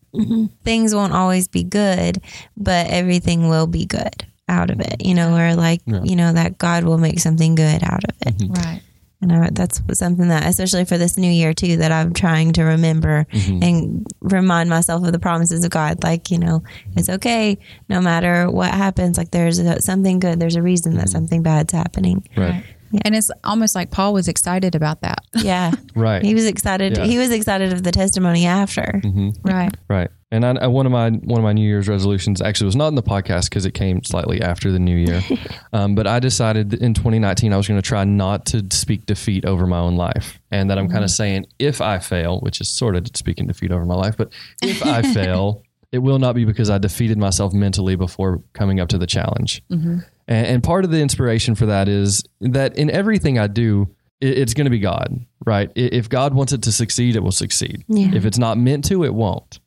Things 0.64 0.96
won't 0.96 1.12
always 1.12 1.50
be 1.50 1.64
good, 1.66 2.22
but 2.56 2.88
everything 2.88 3.50
will 3.50 3.68
be 3.68 3.86
good 3.86 4.26
out 4.48 4.70
of 4.72 4.80
it. 4.80 5.04
You 5.06 5.14
know, 5.14 5.36
or 5.36 5.56
like, 5.56 5.82
you 5.86 6.16
know, 6.16 6.32
that 6.32 6.58
God 6.58 6.86
will 6.86 6.98
make 6.98 7.20
something 7.20 7.54
good 7.54 7.84
out 7.84 8.06
of 8.06 8.16
it. 8.26 8.36
right 8.48 8.82
And 9.22 9.32
I, 9.32 9.50
that's 9.52 9.82
something 9.94 10.28
that, 10.28 10.46
especially 10.46 10.86
for 10.86 10.98
this 10.98 11.18
new 11.18 11.32
year 11.32 11.54
too, 11.54 11.78
that 11.78 11.92
I'm 11.92 12.14
trying 12.14 12.54
to 12.54 12.64
remember 12.64 13.26
mm-hmm. 13.32 13.64
and 13.64 14.08
remind 14.20 14.70
myself 14.70 15.04
of 15.06 15.12
the 15.12 15.20
promises 15.20 15.64
of 15.64 15.72
God. 15.72 16.04
Like, 16.04 16.32
you 16.32 16.38
know, 16.38 16.64
it's 16.96 17.10
okay 17.10 17.58
no 17.90 18.02
matter 18.02 18.52
what 18.52 18.72
happens. 18.72 19.18
Like, 19.18 19.32
there's 19.32 19.58
a, 19.60 19.82
something 19.82 20.20
good. 20.20 20.40
There's 20.40 20.58
a 20.58 20.62
reason 20.62 20.96
that 20.96 21.06
mm-hmm. 21.06 21.12
something 21.12 21.44
bad's 21.44 21.74
happening. 21.74 22.28
Right. 22.36 22.64
And 23.04 23.16
it's 23.16 23.32
almost 23.44 23.76
like 23.76 23.92
paul 23.92 24.14
was 24.14 24.28
excited 24.28 24.76
about 24.76 25.02
that 25.02 25.26
Yeah. 25.44 25.72
Right. 25.96 26.24
He 26.24 26.34
was 26.34 26.46
excited. 26.46 26.98
Yeah. 26.98 27.06
He 27.06 27.18
was 27.18 27.32
excited 27.32 27.74
of 27.74 27.84
the 27.84 27.92
testimony 27.92 28.46
after. 28.46 29.02
Mm-hmm. 29.04 29.30
right 29.44 29.76
Right. 29.90 30.10
And 30.32 30.46
I, 30.46 30.56
I, 30.64 30.68
one 30.68 30.86
of 30.86 30.92
my 30.92 31.12
one 31.12 31.40
of 31.40 31.44
my 31.44 31.54
New 31.54 31.66
Year's 31.66 31.88
resolutions 31.88 32.42
actually 32.42 32.66
was 32.66 32.76
not 32.76 32.88
in 32.88 32.96
the 32.96 33.04
podcast 33.04 33.50
because 33.50 33.66
it 33.66 33.74
came 33.74 34.04
slightly 34.04 34.42
after 34.42 34.72
the 34.72 34.80
New 34.80 34.98
Year. 34.98 35.22
um, 35.74 35.96
but 35.96 36.08
I 36.08 36.20
decided 36.20 36.74
in 36.74 36.94
2019 36.94 37.54
I 37.54 37.58
was 37.58 37.68
going 37.68 37.80
to 37.80 37.88
try 37.88 38.04
not 38.04 38.46
to 38.48 38.66
speak 38.72 39.06
defeat 39.06 39.46
over 39.46 39.66
my 39.68 39.78
own 39.78 39.96
life, 39.96 40.40
and 40.52 40.70
that 40.70 40.78
I'm 40.78 40.88
kind 40.88 41.04
of 41.04 41.10
mm-hmm. 41.10 41.16
saying 41.16 41.46
if 41.60 41.80
I 41.80 42.00
fail, 42.00 42.40
which 42.42 42.60
is 42.60 42.70
sort 42.70 42.96
of 42.96 43.08
speaking 43.14 43.48
defeat 43.48 43.72
over 43.72 43.86
my 43.86 43.96
life, 43.96 44.18
but 44.18 44.34
if 44.62 44.86
I 44.86 45.02
fail, 45.14 45.64
it 45.92 46.00
will 46.00 46.20
not 46.20 46.36
be 46.36 46.44
because 46.44 46.70
I 46.70 46.80
defeated 46.80 47.18
myself 47.18 47.54
mentally 47.54 47.96
before 47.96 48.42
coming 48.54 48.82
up 48.82 48.90
to 48.90 48.98
the 48.98 49.08
challenge. 49.08 49.62
And, 49.70 50.06
and 50.28 50.64
part 50.64 50.86
of 50.86 50.92
the 50.92 51.00
inspiration 51.02 51.56
for 51.56 51.68
that 51.68 51.88
is 51.88 52.24
that 52.42 52.78
in 52.78 52.90
everything 52.90 53.38
I 53.38 53.48
do, 53.48 53.88
it, 54.22 54.38
it's 54.40 54.54
going 54.54 54.66
to 54.66 54.72
be 54.72 54.80
God, 54.80 55.26
right? 55.46 55.72
If 55.76 56.10
God 56.10 56.34
wants 56.34 56.52
it 56.54 56.64
to 56.64 56.72
succeed, 56.72 57.16
it 57.16 57.22
will 57.22 57.32
succeed. 57.32 57.84
Yeah. 57.88 58.10
If 58.14 58.26
it's 58.26 58.38
not 58.40 58.58
meant 58.58 58.86
to, 58.86 59.04
it 59.04 59.14
won't. 59.14 59.60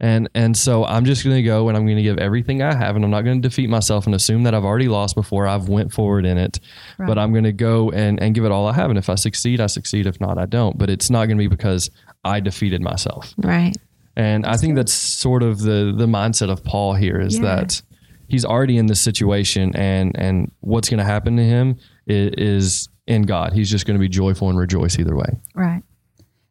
And 0.00 0.28
and 0.34 0.56
so 0.56 0.84
I'm 0.84 1.04
just 1.04 1.22
going 1.24 1.36
to 1.36 1.42
go 1.42 1.68
and 1.68 1.76
I'm 1.76 1.84
going 1.86 1.96
to 1.96 2.02
give 2.02 2.18
everything 2.18 2.62
I 2.62 2.74
have, 2.74 2.96
and 2.96 3.04
I'm 3.04 3.10
not 3.12 3.22
going 3.22 3.40
to 3.40 3.48
defeat 3.48 3.70
myself 3.70 4.06
and 4.06 4.14
assume 4.14 4.42
that 4.42 4.52
I've 4.54 4.64
already 4.64 4.88
lost 4.88 5.14
before 5.14 5.46
I've 5.46 5.68
went 5.68 5.92
forward 5.92 6.26
in 6.26 6.36
it. 6.36 6.58
But 6.98 7.16
I'm 7.16 7.32
going 7.32 7.44
to 7.44 7.52
go 7.52 7.90
and 7.92 8.20
and 8.20 8.34
give 8.34 8.44
it 8.44 8.50
all 8.50 8.66
I 8.66 8.72
have, 8.74 8.90
and 8.90 8.98
if 8.98 9.08
I 9.08 9.14
succeed, 9.14 9.60
I 9.60 9.66
succeed. 9.66 10.06
If 10.06 10.20
not, 10.20 10.36
I 10.36 10.46
don't. 10.46 10.76
But 10.76 10.90
it's 10.90 11.10
not 11.10 11.26
going 11.26 11.38
to 11.38 11.42
be 11.42 11.48
because 11.48 11.90
I 12.24 12.40
defeated 12.40 12.82
myself. 12.82 13.32
Right. 13.38 13.74
And 14.16 14.44
I 14.46 14.56
think 14.56 14.74
that's 14.74 14.92
sort 14.92 15.42
of 15.44 15.60
the 15.60 15.94
the 15.96 16.06
mindset 16.06 16.50
of 16.50 16.64
Paul 16.64 16.94
here 16.94 17.20
is 17.20 17.36
Yeah. 17.36 17.42
that 17.56 17.80
he's 18.28 18.44
already 18.44 18.78
in 18.78 18.86
this 18.86 19.00
situation, 19.00 19.74
and 19.74 20.12
and 20.16 20.50
what's 20.60 20.88
going 20.88 20.98
to 20.98 21.04
happen 21.04 21.36
to 21.36 21.44
him 21.44 21.78
is, 22.06 22.30
is 22.36 22.88
in 23.06 23.22
God. 23.22 23.52
He's 23.52 23.70
just 23.70 23.86
going 23.86 23.96
to 23.96 24.00
be 24.00 24.08
joyful 24.08 24.48
and 24.48 24.58
rejoice 24.58 24.98
either 24.98 25.16
way. 25.16 25.38
Right. 25.54 25.82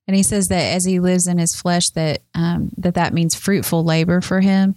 And 0.08 0.16
he 0.16 0.24
says 0.24 0.50
that 0.50 0.76
as 0.76 0.84
he 0.86 1.00
lives 1.00 1.28
in 1.28 1.38
his 1.38 1.56
flesh, 1.56 1.90
that 1.92 2.22
um, 2.36 2.72
that 2.78 2.96
that 2.96 3.14
means 3.14 3.36
fruitful 3.36 3.84
labor 3.84 4.22
for 4.22 4.42
him. 4.42 4.76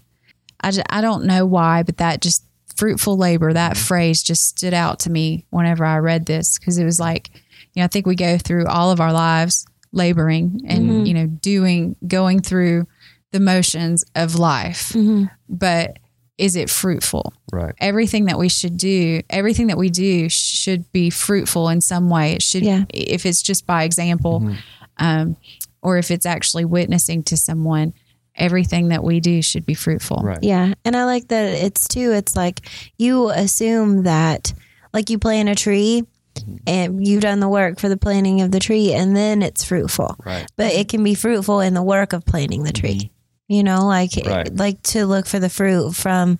I, 0.60 0.70
ju- 0.70 0.82
I 0.88 1.00
don't 1.00 1.24
know 1.24 1.44
why, 1.44 1.82
but 1.82 1.98
that 1.98 2.22
just 2.22 2.44
fruitful 2.76 3.16
labor, 3.16 3.52
that 3.52 3.72
mm-hmm. 3.72 3.84
phrase 3.84 4.22
just 4.22 4.48
stood 4.48 4.74
out 4.74 5.00
to 5.00 5.10
me 5.10 5.46
whenever 5.50 5.84
I 5.84 5.98
read 5.98 6.26
this 6.26 6.58
because 6.58 6.78
it 6.78 6.84
was 6.84 7.00
like, 7.00 7.30
you 7.74 7.80
know, 7.80 7.84
I 7.84 7.88
think 7.88 8.06
we 8.06 8.14
go 8.14 8.38
through 8.38 8.66
all 8.66 8.90
of 8.90 9.00
our 9.00 9.12
lives 9.12 9.66
laboring 9.92 10.62
and, 10.66 10.90
mm-hmm. 10.90 11.04
you 11.06 11.14
know, 11.14 11.26
doing, 11.26 11.96
going 12.06 12.40
through 12.40 12.86
the 13.32 13.40
motions 13.40 14.04
of 14.14 14.36
life. 14.36 14.90
Mm-hmm. 14.90 15.24
But 15.48 15.98
is 16.38 16.56
it 16.56 16.68
fruitful? 16.70 17.32
Right. 17.52 17.74
everything 17.78 18.26
that 18.26 18.38
we 18.38 18.48
should 18.48 18.76
do, 18.76 19.22
everything 19.30 19.68
that 19.68 19.78
we 19.78 19.88
do 19.88 20.28
should 20.28 20.90
be 20.92 21.10
fruitful 21.10 21.68
in 21.68 21.80
some 21.80 22.10
way. 22.10 22.32
It 22.32 22.42
should, 22.42 22.62
Yeah. 22.62 22.84
if 22.92 23.24
it's 23.24 23.40
just 23.40 23.66
by 23.66 23.84
example, 23.84 24.40
mm-hmm. 24.40 24.54
um, 24.98 25.36
or 25.80 25.96
if 25.96 26.10
it's 26.10 26.26
actually 26.26 26.64
witnessing 26.64 27.22
to 27.24 27.36
someone, 27.36 27.94
everything 28.34 28.88
that 28.88 29.02
we 29.02 29.20
do 29.20 29.40
should 29.40 29.64
be 29.64 29.74
fruitful. 29.74 30.20
Right. 30.22 30.42
Yeah. 30.42 30.74
And 30.84 30.96
I 30.96 31.04
like 31.04 31.28
that 31.28 31.54
it's 31.54 31.88
too, 31.88 32.12
it's 32.12 32.36
like 32.36 32.68
you 32.98 33.30
assume 33.30 34.02
that, 34.02 34.52
like 34.92 35.08
you 35.08 35.18
plant 35.18 35.48
a 35.48 35.54
tree 35.54 36.04
mm-hmm. 36.34 36.56
and 36.66 37.06
you've 37.06 37.22
done 37.22 37.40
the 37.40 37.48
work 37.48 37.78
for 37.78 37.88
the 37.88 37.96
planting 37.96 38.42
of 38.42 38.50
the 38.50 38.60
tree 38.60 38.92
and 38.92 39.16
then 39.16 39.42
it's 39.42 39.64
fruitful. 39.64 40.16
Right. 40.24 40.46
But 40.56 40.72
it 40.72 40.88
can 40.88 41.02
be 41.02 41.14
fruitful 41.14 41.60
in 41.60 41.72
the 41.74 41.82
work 41.82 42.12
of 42.12 42.26
planting 42.26 42.64
the 42.64 42.72
tree. 42.72 42.96
Mm-hmm. 42.96 43.15
You 43.48 43.62
know, 43.62 43.86
like 43.86 44.10
Right. 44.26 44.54
like 44.56 44.82
to 44.84 45.06
look 45.06 45.26
for 45.26 45.38
the 45.38 45.48
fruit 45.48 45.94
from, 45.94 46.38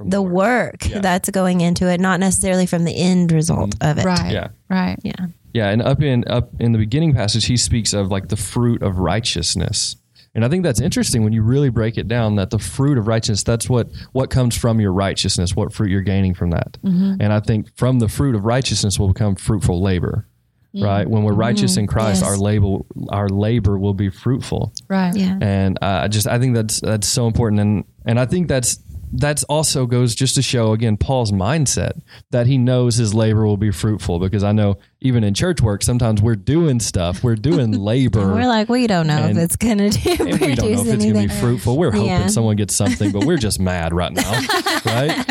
the 0.00 0.22
work 0.22 0.88
Yeah. 0.88 1.00
that's 1.00 1.28
going 1.30 1.60
into 1.60 1.88
it, 1.90 2.00
not 2.00 2.20
necessarily 2.20 2.66
from 2.66 2.84
the 2.84 2.96
end 2.96 3.32
result 3.32 3.70
mm-hmm. 3.70 3.90
of 3.90 3.98
it. 3.98 4.04
Right. 4.04 4.32
Yeah. 4.32 4.48
Right. 4.70 4.96
Yeah. 5.02 5.26
Yeah, 5.54 5.70
and 5.70 5.82
up 5.82 6.02
in 6.02 6.24
up 6.28 6.50
in 6.60 6.72
the 6.72 6.78
beginning 6.78 7.14
passage, 7.14 7.46
he 7.46 7.56
speaks 7.56 7.92
of 7.92 8.10
like 8.10 8.28
the 8.28 8.36
fruit 8.36 8.82
of 8.82 8.98
righteousness, 8.98 9.96
and 10.34 10.44
I 10.44 10.48
think 10.48 10.62
that's 10.62 10.80
interesting 10.80 11.24
when 11.24 11.32
you 11.32 11.42
really 11.42 11.70
break 11.70 11.96
it 11.96 12.06
down. 12.06 12.36
That 12.36 12.50
the 12.50 12.58
fruit 12.58 12.98
of 12.98 13.08
righteousness, 13.08 13.42
that's 13.42 13.68
what 13.68 13.88
what 14.12 14.30
comes 14.30 14.56
from 14.56 14.78
your 14.78 14.92
righteousness, 14.92 15.56
what 15.56 15.72
fruit 15.72 15.90
you're 15.90 16.02
gaining 16.02 16.34
from 16.34 16.50
that. 16.50 16.76
Mm-hmm. 16.84 17.20
And 17.20 17.32
I 17.32 17.40
think 17.40 17.74
from 17.76 17.98
the 17.98 18.08
fruit 18.08 18.36
of 18.36 18.44
righteousness 18.44 18.98
will 18.98 19.08
become 19.08 19.34
fruitful 19.34 19.82
labor. 19.82 20.27
Right 20.74 21.08
when 21.08 21.22
we're 21.24 21.32
righteous 21.32 21.76
in 21.76 21.86
Christ, 21.86 22.22
Yes. 22.22 22.30
our 22.30 22.36
labor 22.36 22.78
our 23.08 23.28
labor 23.28 23.78
will 23.78 23.94
be 23.94 24.10
fruitful, 24.10 24.72
Right. 24.88 25.14
Yeah. 25.16 25.38
and 25.40 25.78
uh, 25.82 26.02
I 26.04 26.08
just 26.08 26.26
I 26.26 26.38
think 26.38 26.54
that's 26.54 26.80
that's 26.80 27.08
so 27.08 27.26
important, 27.26 27.60
and 27.60 27.84
and 28.04 28.20
I 28.20 28.26
think 28.26 28.48
that's 28.48 28.78
that's 29.12 29.42
also 29.44 29.86
goes 29.86 30.14
just 30.14 30.34
to 30.34 30.42
show 30.42 30.72
again 30.72 30.96
Paul's 30.96 31.32
mindset 31.32 32.00
that 32.30 32.46
he 32.46 32.58
knows 32.58 32.96
his 32.96 33.14
labor 33.14 33.46
will 33.46 33.56
be 33.56 33.70
fruitful 33.70 34.18
because 34.18 34.44
I 34.44 34.52
know 34.52 34.78
even 35.00 35.24
in 35.24 35.34
church 35.34 35.60
work 35.60 35.82
sometimes 35.82 36.20
we're 36.20 36.34
doing 36.36 36.80
stuff 36.80 37.22
we're 37.24 37.36
doing 37.36 37.72
labor 37.78 38.26
We're 38.34 38.46
like, 38.46 38.68
we 38.68 38.86
don't 38.86 39.06
know 39.06 39.16
And- 39.16 39.38
if 39.38 39.44
it's 39.44 39.56
going 39.56 39.78
to 39.78 40.10
and 40.10 40.40
we 40.40 40.54
don't 40.54 40.58
know 40.58 40.80
if 40.80 40.86
it's 40.86 41.04
going 41.04 41.14
to 41.14 41.28
be 41.34 41.40
fruitful 41.40 41.76
we're 41.78 41.90
hoping 41.92 42.06
Yeah. 42.08 42.26
someone 42.26 42.56
gets 42.56 42.74
something 42.74 43.10
but 43.12 43.24
we're 43.24 43.36
just 43.38 43.58
mad 43.60 43.92
right 43.94 44.12
now 44.12 44.30
right 44.84 45.24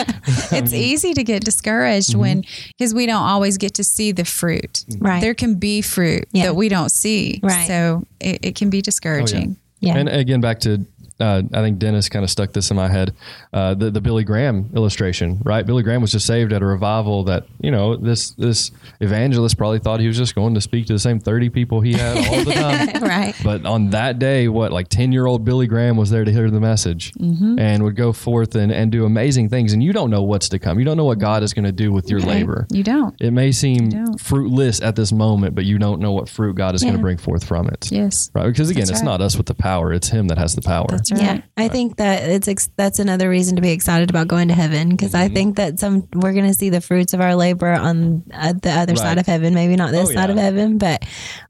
It's 0.52 0.74
easy 0.74 1.14
to 1.14 1.24
get 1.24 1.44
discouraged 1.44 2.10
Mm-hmm. 2.12 2.20
when, 2.20 2.44
because 2.78 2.94
we 2.94 3.06
don't 3.06 3.22
always 3.24 3.58
get 3.58 3.74
to 3.76 3.84
see 3.84 4.12
the 4.12 4.26
fruit. 4.26 4.84
Right. 5.00 5.22
There 5.22 5.34
can 5.34 5.56
be 5.56 5.82
fruit 5.82 6.26
Yeah. 6.32 6.46
that 6.48 6.56
we 6.56 6.68
don't 6.70 6.90
see. 6.90 7.40
Right. 7.44 7.68
So 7.68 8.06
it, 8.20 8.40
it 8.44 8.56
can 8.56 8.70
be 8.70 8.82
discouraging. 8.82 9.58
Yeah. 9.80 9.96
and 9.98 10.10
again 10.10 10.42
back 10.42 10.60
to 10.62 10.86
uh, 11.20 11.42
I 11.54 11.62
think 11.62 11.80
Dennis 11.80 12.10
kind 12.10 12.24
of 12.24 12.30
stuck 12.30 12.54
this 12.54 12.70
in 12.72 12.78
my 12.78 12.88
head. 12.88 13.14
Uh, 13.54 13.74
the 13.74 13.90
the 13.92 14.02
Billy 14.02 14.24
Graham 14.24 14.70
illustration, 14.76 15.42
right? 15.44 15.66
Billy 15.66 15.84
Graham 15.84 16.02
was 16.02 16.12
just 16.12 16.26
saved 16.28 16.54
at 16.54 16.62
a 16.62 16.66
revival 16.66 17.24
that 17.26 17.46
you 17.62 17.72
know 17.72 17.96
this 17.96 18.32
this 18.32 18.72
evangelist 19.02 19.58
probably 19.58 19.80
thought 19.80 20.00
he 20.00 20.08
was 20.08 20.18
just 20.18 20.36
going 20.36 20.54
to 20.54 20.62
speak 20.62 20.86
to 20.88 20.94
the 20.94 21.00
same 21.00 21.20
thirty 21.20 21.50
people 21.50 21.82
he 21.82 21.94
had 21.94 22.18
all 22.18 22.44
the 22.44 22.54
time. 22.54 23.02
right. 23.04 23.36
But 23.44 23.66
on 23.66 23.90
that 23.92 24.20
day, 24.20 24.48
what 24.48 24.72
like 24.72 24.90
ten 24.90 25.12
year 25.12 25.26
old 25.26 25.44
Billy 25.46 25.68
Graham 25.68 25.98
was 25.98 26.10
there 26.10 26.24
to 26.26 26.32
hear 26.32 26.50
the 26.50 26.60
message 26.60 27.14
Mm-hmm. 27.18 27.58
and 27.60 27.84
would 27.84 27.96
go 27.96 28.14
forth 28.14 28.56
and, 28.56 28.72
and 28.72 28.92
do 28.92 29.06
amazing 29.06 29.50
things. 29.50 29.74
And 29.74 29.82
you 29.84 29.92
don't 29.94 30.10
know 30.10 30.24
what's 30.24 30.50
to 30.50 30.60
come. 30.60 30.78
You 30.80 30.86
don't 30.86 30.98
know 30.98 31.06
what 31.06 31.20
God 31.20 31.42
is 31.44 31.54
going 31.54 31.66
to 31.66 31.72
do 31.72 31.92
with 31.92 32.10
your 32.10 32.20
labor. 32.20 32.68
You 32.72 32.84
don't. 32.84 33.16
It 33.20 33.32
may 33.32 33.52
seem 33.52 34.16
fruitless 34.18 34.82
at 34.82 34.96
this 34.96 35.12
moment, 35.12 35.56
but 35.56 35.66
you 35.66 35.78
don't 35.78 36.00
know 36.00 36.12
what 36.12 36.30
fruit 36.30 36.56
God 36.56 36.76
is 36.76 36.82
going 36.84 36.96
to 36.96 37.00
bring 37.02 37.18
forth 37.18 37.44
from 37.44 37.68
it. 37.68 37.92
Yes. 37.92 38.30
Right? 38.34 38.46
Because 38.48 38.70
again, 38.70 38.82
That's 38.82 38.92
it's 38.92 39.00
right. 39.02 39.06
not 39.06 39.22
us 39.22 39.36
with 39.38 39.48
the 39.48 39.54
power; 39.56 39.94
it's 39.94 40.10
Him 40.10 40.28
that 40.28 40.38
has 40.38 40.56
the 40.56 40.62
power. 40.62 40.88
That's 40.90 41.07
right. 41.12 41.22
Yeah, 41.22 41.42
I 41.58 41.68
think 41.68 41.98
that 41.98 42.30
it's 42.30 42.48
ex- 42.48 42.70
that's 42.78 43.00
another 43.00 43.30
reason 43.30 43.56
to 43.56 43.62
be 43.62 43.72
excited 43.72 44.10
about 44.10 44.28
going 44.28 44.48
to 44.50 44.54
heaven 44.54 44.90
because 44.90 45.14
Mm-hmm. 45.14 45.32
I 45.32 45.34
think 45.34 45.56
that 45.58 45.80
some 45.80 46.08
we're 46.14 46.34
going 46.34 46.48
to 46.48 46.54
see 46.54 46.70
the 46.70 46.82
fruits 46.82 47.14
of 47.14 47.22
our 47.22 47.36
labor 47.36 47.72
on 47.72 48.24
uh, 48.34 48.54
the 48.54 48.72
other 48.72 48.94
Right. 48.94 48.98
side 49.00 49.18
of 49.18 49.26
heaven. 49.26 49.54
Maybe 49.54 49.76
not 49.76 49.92
this 49.92 50.10
Oh, 50.10 50.14
side 50.14 50.30
of 50.30 50.38
heaven, 50.38 50.78
but 50.78 51.04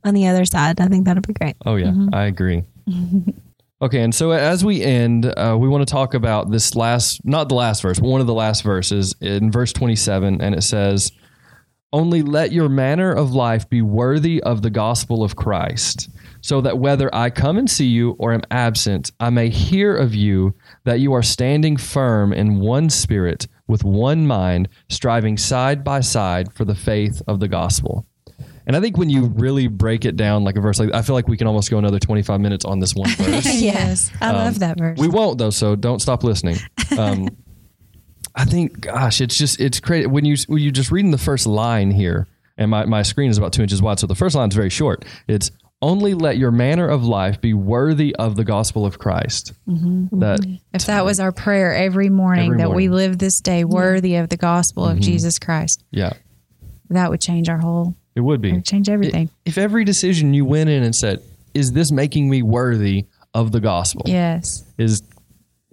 on 0.03 0.13
the 0.13 0.27
other 0.27 0.45
side, 0.45 0.79
I 0.79 0.87
think 0.87 1.05
that'll 1.05 1.21
be 1.21 1.33
great. 1.33 1.55
Oh 1.65 1.75
yeah, 1.75 1.93
I 2.13 2.25
agree. 2.25 2.63
okay, 3.81 4.01
and 4.01 4.13
so 4.13 4.31
as 4.31 4.63
we 4.65 4.81
end, 4.81 5.25
uh, 5.25 5.55
we 5.59 5.67
want 5.67 5.87
to 5.87 5.91
talk 5.91 6.13
about 6.13 6.51
this 6.51 6.75
last, 6.75 7.23
not 7.25 7.49
the 7.49 7.55
last 7.55 7.81
verse, 7.81 7.99
but 7.99 8.07
one 8.09 8.21
of 8.21 8.27
the 8.27 8.33
last 8.33 8.63
verses 8.63 9.15
in 9.21 9.51
verse 9.51 9.73
twenty-seven, 9.73 10.41
and 10.41 10.55
it 10.55 10.61
says, 10.63 11.11
"Only 11.93 12.21
let 12.21 12.51
your 12.51 12.69
manner 12.69 13.11
of 13.11 13.31
life 13.33 13.69
be 13.69 13.81
worthy 13.81 14.41
of 14.43 14.61
the 14.61 14.69
gospel 14.69 15.23
of 15.23 15.35
Christ." 15.35 16.09
So 16.41 16.61
that 16.61 16.77
whether 16.77 17.13
I 17.13 17.29
come 17.29 17.57
and 17.57 17.69
see 17.69 17.87
you 17.87 18.11
or 18.19 18.33
am 18.33 18.41
absent, 18.51 19.11
I 19.19 19.29
may 19.29 19.49
hear 19.49 19.95
of 19.95 20.13
you 20.15 20.53
that 20.85 20.99
you 20.99 21.13
are 21.13 21.23
standing 21.23 21.77
firm 21.77 22.31
in 22.33 22.59
one 22.59 22.89
spirit, 22.89 23.47
with 23.67 23.83
one 23.83 24.25
mind, 24.27 24.69
striving 24.89 25.37
side 25.37 25.83
by 25.83 25.99
side 26.01 26.53
for 26.53 26.63
the 26.65 26.75
faith 26.75 27.21
of 27.27 27.39
the 27.39 27.47
gospel. 27.47 28.05
And 28.65 28.75
I 28.75 28.81
think 28.81 28.97
when 28.97 29.09
you 29.09 29.25
really 29.27 29.67
break 29.67 30.03
it 30.05 30.15
down 30.17 30.43
like 30.43 30.57
a 30.57 30.61
verse 30.61 30.77
like 30.79 30.93
I 30.93 31.01
feel 31.01 31.15
like 31.15 31.27
we 31.29 31.37
can 31.37 31.47
almost 31.47 31.69
go 31.71 31.77
another 31.77 31.99
25 31.99 32.39
minutes 32.41 32.65
on 32.65 32.79
this 32.79 32.93
one 32.95 33.09
verse. 33.11 33.45
Yes. 33.61 34.11
I 34.21 34.29
Um, 34.29 34.35
love 34.35 34.59
that 34.59 34.77
verse. 34.77 34.99
we 34.99 35.07
won't 35.07 35.37
though, 35.37 35.49
so 35.51 35.75
don't 35.75 36.01
stop 36.01 36.23
listening. 36.23 36.57
Um, 36.97 37.29
I 38.35 38.45
think 38.45 38.81
gosh, 38.81 39.21
it's 39.21 39.37
just 39.37 39.59
it's 39.59 39.79
crazy 39.79 40.05
when 40.07 40.25
you 40.25 40.35
when 40.47 40.61
you 40.61 40.71
just 40.71 40.91
reading 40.91 41.11
the 41.11 41.17
first 41.17 41.47
line 41.47 41.91
here 41.91 42.27
and 42.57 42.69
my, 42.69 42.85
my 42.85 43.03
screen 43.03 43.29
is 43.29 43.37
about 43.37 43.53
two 43.53 43.61
inches 43.63 43.81
wide, 43.81 43.99
so 43.99 44.07
the 44.07 44.15
first 44.15 44.35
line 44.35 44.49
is 44.49 44.55
very 44.55 44.69
short. 44.69 45.05
It's 45.27 45.49
only 45.81 46.13
let 46.13 46.37
your 46.37 46.51
manner 46.51 46.87
of 46.87 47.03
life 47.03 47.39
be 47.39 47.53
worthy 47.53 48.15
of 48.15 48.35
the 48.35 48.43
gospel 48.43 48.85
of 48.85 48.97
Christ. 48.97 49.53
Mm-hmm. 49.67 50.19
That 50.19 50.39
mm-hmm. 50.41 50.55
if 50.73 50.85
that 50.87 51.05
was 51.05 51.19
our 51.19 51.31
prayer 51.31 51.73
every 51.73 52.09
morning, 52.09 52.53
Every 52.53 52.57
that 52.59 52.71
we 52.71 52.89
live 52.89 53.17
this 53.17 53.39
day 53.41 53.63
worthy 53.63 54.15
of 54.15 54.29
the 54.29 54.37
gospel 54.37 54.85
of 54.85 54.93
mm-hmm. 54.93 55.01
Jesus 55.01 55.39
Christ, 55.39 55.83
yeah, 55.91 56.13
that 56.89 57.09
would 57.09 57.21
change 57.21 57.49
our 57.49 57.59
whole, 57.59 57.95
it 58.15 58.21
would 58.21 58.41
be. 58.41 58.49
it 58.49 58.53
would 58.53 58.65
change 58.65 58.89
everything. 58.89 59.29
If 59.45 59.57
every 59.57 59.83
decision 59.83 60.33
you 60.33 60.45
went 60.45 60.69
in 60.69 60.83
and 60.83 60.95
said, 60.95 61.21
"Is 61.53 61.73
this 61.73 61.91
making 61.91 62.29
me 62.29 62.41
worthy 62.41 63.05
of 63.33 63.51
the 63.51 63.59
gospel?" 63.59 64.03
yes. 64.07 64.63
is 64.77 65.03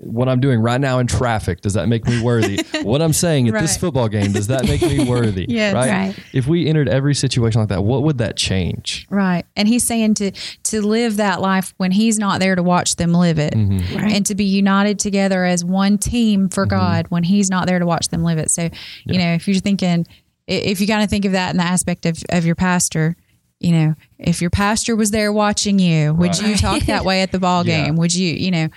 what 0.05 0.29
I'm 0.29 0.41
doing 0.41 0.61
right 0.61 0.81
now 0.81 0.99
in 0.99 1.07
traffic. 1.07 1.61
Does 1.61 1.75
that 1.75 1.89
make 1.89 2.07
me 2.07 2.23
worthy? 2.23 2.61
what 2.83 3.03
I'm 3.03 3.13
saying 3.13 3.49
at 3.49 3.55
this 3.55 3.77
football 3.77 4.09
game, 4.09 4.33
does 4.33 4.49
that 4.49 4.65
make 4.65 4.83
me 4.83 5.09
worthy? 5.09 5.47
Yes. 5.55 5.75
right? 5.75 5.91
Right. 5.91 6.19
If 6.33 6.49
we 6.49 6.67
entered 6.67 6.89
every 6.89 7.15
situation 7.15 7.61
like 7.61 7.69
that, 7.69 7.85
what 7.85 8.03
would 8.03 8.19
that 8.19 8.37
change? 8.37 9.07
Right. 9.09 9.45
And 9.57 9.69
he's 9.69 9.85
saying 9.85 10.15
to 10.15 10.33
to 10.65 10.83
live 10.83 11.17
that 11.19 11.41
life 11.41 11.75
when 11.77 11.93
he's 11.93 12.19
not 12.19 12.41
there 12.41 12.57
to 12.57 12.63
watch 12.63 12.97
them 12.97 13.13
live 13.13 13.39
it. 13.39 13.55
Mm-hmm. 13.55 13.97
Right. 13.97 14.13
And 14.13 14.27
to 14.27 14.35
be 14.35 14.45
united 14.45 14.99
together 14.99 15.45
as 15.45 15.65
one 15.65 15.99
team 15.99 16.49
for 16.49 16.67
God 16.67 17.07
when 17.09 17.23
he's 17.23 17.51
not 17.51 17.67
there 17.67 17.79
to 17.79 17.87
watch 17.87 18.09
them 18.09 18.25
live 18.25 18.39
it. 18.39 18.51
So, 18.51 18.69
you 19.05 19.19
know, 19.19 19.35
if 19.35 19.47
you're 19.47 19.61
thinking 19.61 20.07
if 20.47 20.81
you 20.81 20.87
kind 20.87 21.03
of 21.03 21.11
think 21.11 21.25
of 21.25 21.33
that 21.33 21.51
in 21.51 21.57
the 21.57 21.65
aspect 21.65 22.07
of, 22.07 22.23
of 22.31 22.45
your 22.45 22.55
pastor, 22.55 23.17
you 23.65 23.73
know, 23.73 23.95
if 24.19 24.41
your 24.41 24.51
pastor 24.51 24.95
was 24.95 25.11
there 25.11 25.33
watching 25.33 25.79
you, 25.79 26.13
would 26.15 26.31
Right. 26.39 26.49
you 26.49 26.57
talk 26.57 26.83
that 26.85 27.05
way 27.05 27.23
at 27.23 27.33
the 27.33 27.39
ball 27.39 27.67
Yeah. 27.67 27.85
game? 27.87 27.97
Would 27.97 28.15
you, 28.15 28.33
you 28.35 28.51
know, 28.51 28.69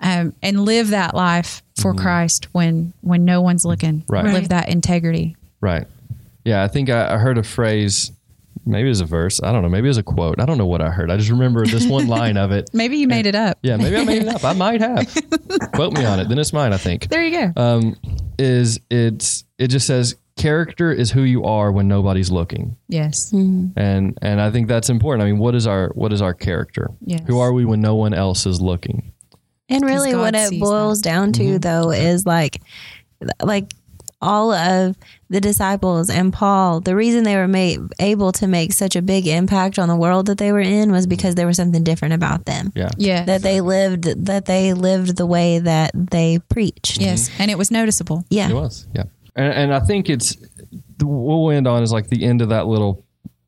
um, 0.00 0.34
and 0.42 0.64
live 0.64 0.88
that 0.90 1.14
life 1.14 1.62
for 1.76 1.92
Mm-hmm. 1.92 2.02
Christ 2.02 2.48
when 2.52 2.92
when 3.00 3.24
no 3.24 3.40
one's 3.40 3.64
looking? 3.64 4.04
Right. 4.08 4.24
Live 4.24 4.48
that 4.50 4.68
integrity. 4.68 5.36
Right. 5.60 5.86
Yeah, 6.44 6.62
I 6.64 6.68
think 6.68 6.90
I, 6.90 7.14
I 7.14 7.18
heard 7.18 7.38
a 7.38 7.42
phrase. 7.42 8.10
Maybe 8.66 8.86
it 8.86 8.90
was 8.90 9.00
a 9.00 9.06
verse. 9.06 9.40
I 9.42 9.50
don't 9.50 9.62
know. 9.62 9.68
Maybe 9.68 9.86
it 9.86 9.90
was 9.90 9.98
a 9.98 10.02
quote. 10.04 10.40
I 10.40 10.44
don't 10.44 10.58
know 10.58 10.66
what 10.66 10.80
I 10.80 10.90
heard. 10.90 11.10
I 11.10 11.16
just 11.16 11.30
remember 11.30 11.66
this 11.66 11.86
one 11.86 12.06
line 12.06 12.36
of 12.36 12.52
it. 12.52 12.70
Maybe 12.74 12.96
you 12.98 13.08
made 13.08 13.26
it 13.26 13.34
up. 13.34 13.58
Yeah, 13.62 13.76
maybe 13.76 13.96
I 13.96 14.04
made 14.04 14.22
it 14.22 14.28
up. 14.28 14.44
I 14.44 14.52
might 14.52 14.80
have. 14.80 15.12
Quote 15.74 15.92
me 15.96 16.04
on 16.04 16.20
it. 16.20 16.28
Then 16.28 16.38
it's 16.38 16.52
mine. 16.52 16.72
I 16.72 16.76
think. 16.76 17.08
There 17.08 17.24
you 17.24 17.52
go. 17.52 17.60
Um, 17.60 17.96
is 18.38 18.78
it's 18.88 19.44
it 19.58 19.68
just 19.68 19.86
says 19.86 20.14
character 20.42 20.92
is 20.92 21.10
who 21.10 21.22
you 21.22 21.44
are 21.44 21.72
when 21.72 21.88
nobody's 21.88 22.30
looking. 22.30 22.76
yes. 22.88 23.32
Mm-hmm. 23.32 23.78
and 23.78 24.18
and 24.22 24.40
I 24.40 24.50
think 24.50 24.68
that's 24.68 24.90
important. 24.90 25.26
I 25.26 25.30
mean, 25.30 25.38
what 25.38 25.54
is 25.54 25.66
our 25.66 25.90
what 25.94 26.12
is 26.12 26.20
our 26.22 26.34
character? 26.34 26.88
Yes. 27.04 27.20
Who 27.26 27.38
are 27.40 27.52
we 27.52 27.64
when 27.64 27.80
no 27.80 27.94
one 27.94 28.14
else 28.14 28.46
is 28.46 28.60
looking? 28.60 29.12
And 29.68 29.84
really, 29.84 30.14
what 30.14 30.34
it 30.34 30.48
sees 30.48 30.60
boils 30.60 31.00
down 31.00 31.32
to, 31.32 31.42
mm-hmm. 31.42 31.56
though, 31.58 31.92
is 31.92 32.26
like, 32.26 32.60
like 33.40 33.72
all 34.20 34.52
of 34.52 34.96
the 35.28 35.40
disciples 35.40 36.08
and 36.08 36.32
Paul. 36.32 36.80
The 36.80 36.94
reason 36.94 37.24
they 37.24 37.36
were 37.36 37.48
made 37.48 37.80
able 37.98 38.32
to 38.32 38.46
make 38.46 38.72
such 38.72 38.94
a 38.94 39.02
big 39.02 39.26
impact 39.26 39.78
on 39.78 39.88
the 39.88 39.96
world 39.96 40.26
that 40.26 40.38
they 40.38 40.52
were 40.52 40.60
in 40.60 40.92
was 40.92 41.06
because 41.06 41.34
there 41.34 41.46
was 41.46 41.56
something 41.56 41.82
different 41.82 42.14
about 42.14 42.44
them. 42.46 42.72
Yeah, 42.74 42.90
Yeah. 42.96 43.24
That 43.24 43.42
they 43.42 43.60
lived, 43.60 44.04
that 44.26 44.44
they 44.44 44.74
lived 44.74 45.16
the 45.16 45.26
way 45.26 45.58
that 45.58 45.90
they 45.94 46.38
preached. 46.48 47.00
yes. 47.00 47.30
And 47.38 47.50
it 47.50 47.58
was 47.58 47.70
noticeable. 47.70 48.24
Yeah. 48.30 48.50
it 48.50 48.54
was. 48.54 48.86
Yeah, 48.94 49.04
and, 49.36 49.52
and 49.54 49.74
I 49.74 49.80
think 49.80 50.10
it's 50.10 50.36
what 51.00 51.36
we'll 51.36 51.50
end 51.50 51.66
on 51.66 51.82
is 51.82 51.92
like 51.92 52.08
the 52.08 52.24
end 52.24 52.42
of 52.42 52.48
that 52.50 52.66
little 52.66 53.04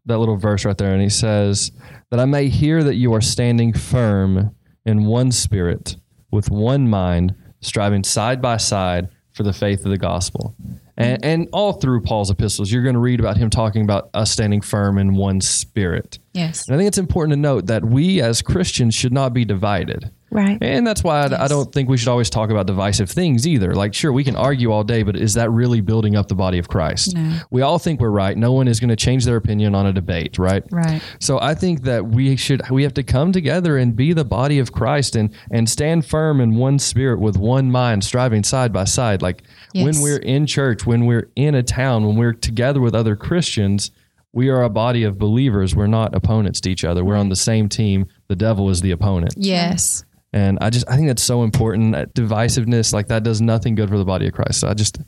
that 0.07 0.19
little 0.19 0.37
verse 0.37 0.65
right 0.65 0.77
there, 0.77 0.93
and 0.93 1.03
he 1.03 1.09
says 1.09 1.73
that 2.11 2.21
I 2.21 2.27
may 2.27 2.49
hear 2.49 2.85
that 2.85 2.97
you 2.97 3.15
are 3.15 3.21
standing 3.21 3.73
firm 3.73 4.55
in 4.85 5.07
one 5.07 5.33
spirit 5.33 5.97
with 6.31 6.51
one 6.51 6.89
mind, 6.89 7.35
striving 7.61 8.05
side 8.05 8.43
by 8.43 8.59
side 8.59 9.09
for 9.33 9.43
the 9.43 9.53
faith 9.53 9.85
of 9.85 9.91
the 9.91 9.99
gospel. 9.99 10.55
And, 10.97 11.25
and 11.25 11.49
all 11.53 11.73
through 11.73 12.03
Paul's 12.03 12.31
epistles, 12.31 12.71
you're 12.71 12.83
going 12.83 12.95
to 12.95 13.01
read 13.01 13.19
about 13.19 13.37
him 13.37 13.51
talking 13.51 13.83
about 13.83 14.11
us 14.15 14.31
standing 14.31 14.61
firm 14.61 14.97
in 14.99 15.15
one 15.15 15.41
spirit. 15.41 16.21
Yes. 16.35 16.69
And 16.69 16.75
I 16.75 16.79
think 16.79 16.87
it's 16.87 16.99
important 16.99 17.33
to 17.33 17.41
note 17.41 17.67
that 17.67 17.85
we 17.85 18.21
as 18.21 18.43
Christians 18.43 18.95
should 18.95 19.13
not 19.13 19.33
be 19.33 19.45
divided. 19.45 20.13
Right. 20.35 20.59
And 20.61 20.85
that's 20.85 21.05
why 21.05 21.21
I, 21.23 21.45
I 21.45 21.49
don't 21.49 21.73
think 21.73 21.89
we 21.89 21.97
should 21.97 22.09
always 22.09 22.29
talk 22.29 22.51
about 22.51 22.67
divisive 22.67 23.09
things 23.09 23.47
either. 23.47 23.73
Like, 23.73 23.95
sure, 23.95 24.13
we 24.13 24.25
can 24.25 24.35
argue 24.35 24.73
all 24.73 24.83
day, 24.83 25.05
but 25.05 25.15
is 25.17 25.35
that 25.35 25.49
really 25.51 25.81
building 25.81 26.17
up 26.17 26.27
the 26.27 26.35
body 26.35 26.59
of 26.59 26.69
Christ? 26.69 27.15
No. 27.15 27.39
We 27.51 27.63
all 27.63 27.79
think 27.79 28.01
we're 28.01 28.11
right. 28.11 28.37
No 28.37 28.53
one 28.53 28.67
is 28.67 28.81
going 28.81 28.91
to 28.91 28.97
change 28.97 29.25
their 29.25 29.37
opinion 29.37 29.77
on 29.77 29.87
a 29.87 29.93
debate, 29.93 30.37
right? 30.37 30.65
Right. 30.73 31.01
So 31.21 31.39
I 31.41 31.55
think 31.55 31.83
that 31.85 32.05
we 32.07 32.35
should 32.37 32.69
we 32.69 32.83
have 32.83 32.95
to 32.95 33.05
come 33.05 33.31
together 33.31 33.79
and 33.79 33.95
be 33.95 34.13
the 34.13 34.25
body 34.25 34.59
of 34.59 34.73
Christ 34.73 35.15
and 35.15 35.31
and 35.53 35.71
stand 35.71 36.05
firm 36.05 36.41
in 36.41 36.57
one 36.57 36.81
spirit 36.81 37.21
with 37.21 37.37
one 37.37 37.71
mind, 37.71 38.03
striving 38.03 38.43
side 38.43 38.73
by 38.73 38.85
side. 38.85 39.23
Like 39.23 39.45
Yes. 39.73 39.85
when 39.85 40.03
we're 40.03 40.19
in 40.19 40.47
church, 40.47 40.85
when 40.87 41.07
we're 41.07 41.31
in 41.37 41.55
a 41.55 41.63
town, 41.63 42.07
when 42.07 42.17
we're 42.17 42.33
together 42.33 42.81
with 42.81 42.95
other 42.95 43.17
Christians, 43.17 43.91
we 44.33 44.49
are 44.49 44.63
a 44.65 44.69
body 44.69 45.05
of 45.05 45.19
believers. 45.19 45.77
We're 45.77 45.87
not 45.87 46.15
opponents 46.15 46.61
to 46.63 46.71
each 46.71 46.85
other. 46.85 47.05
We're 47.05 47.17
on 47.17 47.29
the 47.29 47.37
same 47.37 47.69
team. 47.69 48.07
The 48.29 48.35
devil 48.37 48.69
is 48.71 48.81
the 48.81 48.91
opponent. 48.91 49.35
Yes. 49.37 50.05
And 50.35 50.59
I 50.61 50.69
just 50.69 50.85
I 50.91 50.97
think 50.97 51.07
that's 51.07 51.23
so 51.23 51.45
important. 51.45 51.93
That 51.93 52.13
divisiveness, 52.13 52.93
like 52.93 53.07
that 53.07 53.23
does 53.23 53.41
nothing 53.41 53.77
good 53.77 53.89
for 53.89 53.97
the 53.97 54.05
body 54.05 54.27
of 54.27 54.35
Christ. 54.35 54.59
So 54.61 54.69
I 54.69 54.75
just 54.75 54.99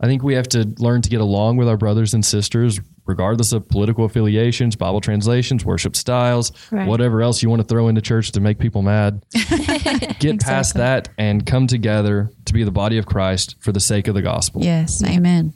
I 0.00 0.06
think 0.06 0.22
we 0.22 0.32
have 0.34 0.48
to 0.48 0.66
learn 0.78 1.02
to 1.02 1.10
get 1.10 1.20
along 1.20 1.58
with 1.58 1.68
our 1.68 1.76
brothers 1.76 2.14
and 2.14 2.24
sisters, 2.24 2.80
regardless 3.04 3.52
of 3.52 3.68
political 3.68 4.06
affiliations, 4.06 4.76
Bible 4.76 5.02
translations, 5.02 5.66
worship 5.66 5.94
styles, 5.94 6.52
Right. 6.70 6.88
whatever 6.88 7.20
else 7.20 7.42
you 7.42 7.50
want 7.50 7.60
to 7.60 7.68
throw 7.68 7.88
into 7.88 8.00
church 8.00 8.32
to 8.32 8.40
make 8.40 8.58
people 8.58 8.80
mad. 8.80 9.22
get 10.18 10.40
past 10.40 10.74
that 10.76 11.10
and 11.18 11.44
come 11.44 11.66
together 11.66 12.30
to 12.46 12.52
be 12.54 12.64
the 12.64 12.70
body 12.70 12.96
of 12.96 13.04
Christ 13.04 13.56
for 13.60 13.72
the 13.72 13.80
sake 13.80 14.08
of 14.08 14.14
the 14.14 14.22
gospel. 14.22 14.64
Yes. 14.64 15.04
Amen. 15.04 15.52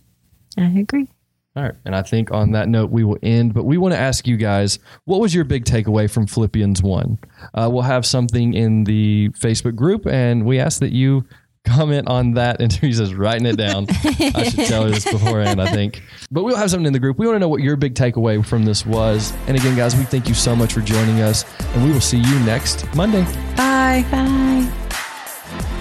I 0.58 0.66
agree. 0.78 1.08
All 1.56 1.62
right. 1.62 1.74
And 1.84 1.94
I 1.94 2.02
think 2.02 2.32
on 2.32 2.50
that 2.52 2.68
note, 2.68 2.90
we 2.90 3.04
will 3.04 3.18
end. 3.22 3.54
But 3.54 3.64
we 3.64 3.78
want 3.78 3.94
to 3.94 4.00
ask 4.00 4.26
you 4.26 4.36
guys 4.36 4.78
what 5.04 5.20
was 5.20 5.34
your 5.34 5.44
big 5.44 5.64
takeaway 5.64 6.10
from 6.10 6.26
Philippians 6.26 6.82
1? 6.82 7.18
Uh, 7.54 7.68
we'll 7.72 7.82
have 7.82 8.04
something 8.04 8.54
in 8.54 8.84
the 8.84 9.28
Facebook 9.30 9.76
group, 9.76 10.06
and 10.06 10.44
we 10.44 10.58
ask 10.58 10.80
that 10.80 10.92
you 10.92 11.24
comment 11.64 12.08
on 12.08 12.32
that. 12.32 12.60
And 12.64 12.72
he's 12.72 12.98
just 12.98 13.14
writing 13.14 13.46
it 13.46 13.56
down. 13.56 13.86
I 14.34 14.48
should 14.48 14.66
tell 14.66 14.84
her 14.84 14.90
this 14.90 15.04
beforehand, 15.04 15.60
I 15.60 15.70
think. 15.70 16.02
But 16.30 16.44
we'll 16.44 16.56
have 16.56 16.70
something 16.70 16.86
in 16.86 16.92
the 16.92 16.98
group. 16.98 17.18
We 17.18 17.26
want 17.26 17.36
to 17.36 17.40
know 17.40 17.48
what 17.48 17.62
your 17.62 17.76
big 17.76 17.94
takeaway 17.94 18.44
from 18.44 18.64
this 18.64 18.84
was. 18.84 19.32
And 19.46 19.56
again, 19.56 19.76
guys, 19.76 19.94
we 19.94 20.04
thank 20.04 20.28
you 20.28 20.34
so 20.34 20.56
much 20.56 20.72
for 20.72 20.80
joining 20.80 21.20
us, 21.20 21.44
and 21.74 21.84
we 21.84 21.92
will 21.92 22.00
see 22.00 22.18
you 22.18 22.40
next 22.40 22.92
Monday. 22.94 23.22
Bye. 23.56 24.04
Bye. 24.10 25.80